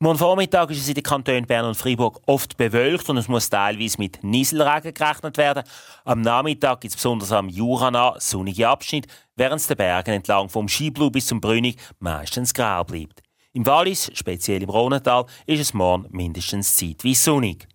Morgen 0.00 0.18
Vormittag 0.18 0.70
ist 0.70 0.78
es 0.78 0.88
in 0.88 0.94
den 0.94 1.02
Kantonen 1.02 1.46
Bern 1.46 1.64
und 1.64 1.76
Freiburg 1.76 2.20
oft 2.26 2.56
bewölkt 2.56 3.08
und 3.08 3.16
es 3.16 3.26
muss 3.26 3.50
teilweise 3.50 3.98
mit 3.98 4.22
Nieselregen 4.22 4.94
gerechnet 4.94 5.36
werden. 5.38 5.64
Am 6.04 6.20
Nachmittag 6.20 6.82
gibt 6.82 6.92
es 6.92 6.96
besonders 6.96 7.32
am 7.32 7.48
Jura 7.48 8.14
sonnige 8.20 8.68
Abschnitt, 8.68 9.08
während 9.34 9.60
es 9.60 9.66
den 9.66 9.76
Bergen 9.76 10.14
entlang 10.14 10.50
vom 10.50 10.68
Skiblu 10.68 11.10
bis 11.10 11.26
zum 11.26 11.40
Brünig 11.40 11.78
meistens 11.98 12.54
grau 12.54 12.84
bleibt. 12.84 13.22
Im 13.54 13.66
Wallis, 13.66 14.08
speziell 14.14 14.62
im 14.62 14.70
Rhonental, 14.70 15.26
ist 15.46 15.60
es 15.60 15.74
morgen 15.74 16.06
mindestens 16.10 16.76
zeitweise 16.76 17.20
sonnig. 17.20 17.66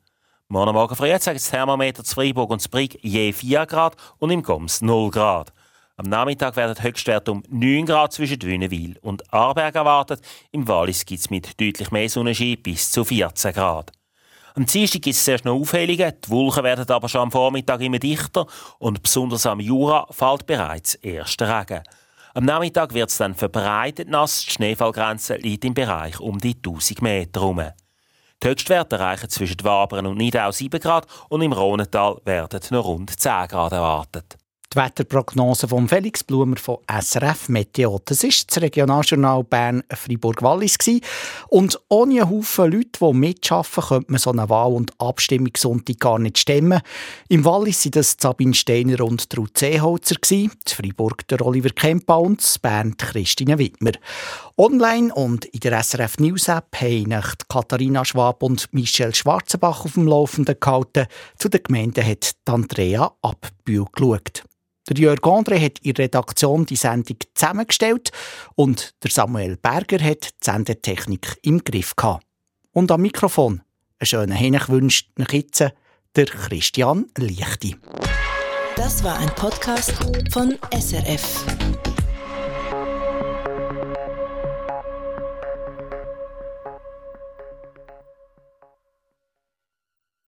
Morgen 0.54 0.74
Morgen 0.74 0.96
früh 0.96 1.10
zeigt 1.18 1.40
das 1.40 1.50
Thermometer 1.50 2.04
zu 2.04 2.14
Freiburg 2.14 2.52
und 2.52 2.62
Sprig 2.62 3.00
je 3.02 3.34
4 3.34 3.66
Grad 3.66 3.96
und 4.20 4.30
im 4.30 4.44
Goms 4.44 4.82
0 4.82 5.10
Grad. 5.10 5.52
Am 5.98 6.08
Nachmittag 6.08 6.56
werden 6.56 6.80
Höchstwerte 6.80 7.32
um 7.32 7.42
9 7.50 7.88
Grad 7.88 8.14
zwischen 8.14 8.40
Wünnewil 8.40 9.00
und 9.02 9.34
Arberg 9.34 9.74
erwartet. 9.74 10.22
Im 10.52 10.68
Wallis 10.68 11.08
gibt 11.08 11.22
es 11.22 11.32
mit 11.32 11.60
deutlich 11.60 11.90
mehr 11.90 12.08
Sonnenschein 12.08 12.62
bis 12.62 12.92
zu 12.92 13.04
14 13.04 13.52
Grad. 13.52 13.94
Am 14.54 14.68
Dienstag 14.68 15.02
gibt 15.02 15.16
es 15.16 15.26
zuerst 15.26 15.44
noch 15.44 15.60
Aufhellungen, 15.60 16.14
die 16.24 16.30
Wolken 16.30 16.64
werden 16.64 16.88
aber 16.88 17.10
schon 17.10 17.22
am 17.22 17.32
Vormittag 17.32 17.82
immer 17.82 17.98
dichter 17.98 18.46
und 18.78 19.02
besonders 19.02 19.48
am 19.48 19.60
Jura 19.60 20.06
fällt 20.12 20.46
bereits 20.46 20.94
erster 20.94 21.62
Regen. 21.62 21.82
Am 22.36 22.46
Nachmittag 22.46 22.94
wird 22.94 23.10
es 23.10 23.18
dann 23.18 23.34
verbreitet 23.34 24.08
nass, 24.08 24.46
die 24.46 24.52
Schneefallgrenze 24.52 25.36
liegt 25.38 25.66
im 25.66 25.74
Bereich 25.74 26.20
um 26.20 26.38
die 26.38 26.54
1000 26.54 27.02
Meter 27.02 27.42
herum. 27.42 27.72
Die 28.44 28.50
Höchstwerte 28.50 28.98
erreichen 28.98 29.30
zwischen 29.30 29.64
Wabern 29.64 30.06
und 30.06 30.18
Nidau 30.18 30.52
7 30.52 30.78
Grad 30.82 31.08
und 31.30 31.42
im 31.42 31.54
Rhonental 31.54 32.18
werden 32.26 32.60
noch 32.72 32.84
rund 32.84 33.18
10 33.18 33.48
Grad 33.48 33.72
erwartet. 33.72 34.38
Die 34.74 34.80
Wetterprognose 34.80 35.68
von 35.68 35.88
Felix 35.88 36.24
Blumer 36.24 36.58
von 36.58 36.78
SRF 36.90 37.48
Meteo. 37.50 38.02
Das 38.06 38.24
ist 38.24 38.50
das 38.50 38.60
Regionaljournal 38.60 39.44
Bern 39.44 39.84
Fribourg-Wallis 39.88 40.78
und 41.50 41.80
ohne 41.90 42.22
einen 42.22 42.30
Haufen 42.32 42.72
Leute, 42.72 42.90
die 43.00 43.14
mitschaffen, 43.14 43.84
könnte 43.84 44.12
man 44.12 44.20
so 44.20 44.32
eine 44.32 44.50
Wahl- 44.50 44.74
und 44.74 45.00
Abstimmungssonntag 45.00 46.00
gar 46.00 46.18
nicht 46.18 46.40
stemmen. 46.40 46.82
Im 47.30 47.46
Wallis 47.46 47.84
sind 47.84 47.98
das 47.98 48.18
Sabine 48.20 48.56
Steiner 48.56 49.02
und 49.02 49.28
Ruth 49.38 49.60
Seeholzer 49.60 50.16
die 50.28 50.50
Fribourg 50.66 51.28
der 51.28 51.46
Oliver 51.46 51.70
Kempa 51.70 52.16
und 52.16 52.44
Bern 52.64 52.98
Christine 52.98 53.60
Wittmer. 53.60 53.92
Online 54.58 55.14
und 55.14 55.46
in 55.46 55.60
der 55.60 55.84
SRF 55.84 56.18
News 56.18 56.48
App 56.48 56.76
haben 56.82 57.22
Katharina 57.48 58.04
Schwab 58.06 58.42
und 58.42 58.74
Michelle 58.74 59.14
Schwarzenbach 59.14 59.86
auf 59.86 59.94
dem 59.94 60.08
Laufenden 60.08 60.60
gehalten. 60.60 61.06
Zu 61.38 61.50
den 61.50 61.62
Gemeinden 61.62 62.04
hat 62.04 62.34
Andrea 62.46 63.12
Abbühl 63.22 63.86
geschaut. 63.92 64.44
Der 64.90 64.98
Jörg 64.98 65.22
André 65.22 65.64
hat 65.64 65.80
in 65.80 65.94
der 65.94 66.06
Redaktion 66.06 66.66
die 66.66 66.76
Sendung 66.76 67.18
zusammengestellt 67.34 68.12
und 68.56 68.94
der 69.04 69.12
Samuel 69.12 69.56
Berger 69.58 70.04
hat 70.04 70.26
die 70.26 70.46
Sendetechnik 70.46 71.38
im 71.42 71.64
Griff 71.64 71.96
gehabt. 71.96 72.26
Und 72.72 72.92
am 72.92 73.02
Mikrofon 73.02 73.62
einen 74.00 74.08
schönen 74.08 74.36
Hinech 74.36 74.68
wünscht 74.68 75.10
jetzt 75.32 75.64
der 76.16 76.26
Christian 76.26 77.06
Lichti. 77.18 77.78
Das 78.76 79.04
war 79.04 79.18
ein 79.18 79.30
Podcast 79.36 79.94
von 80.32 80.58
SRF. 80.78 81.46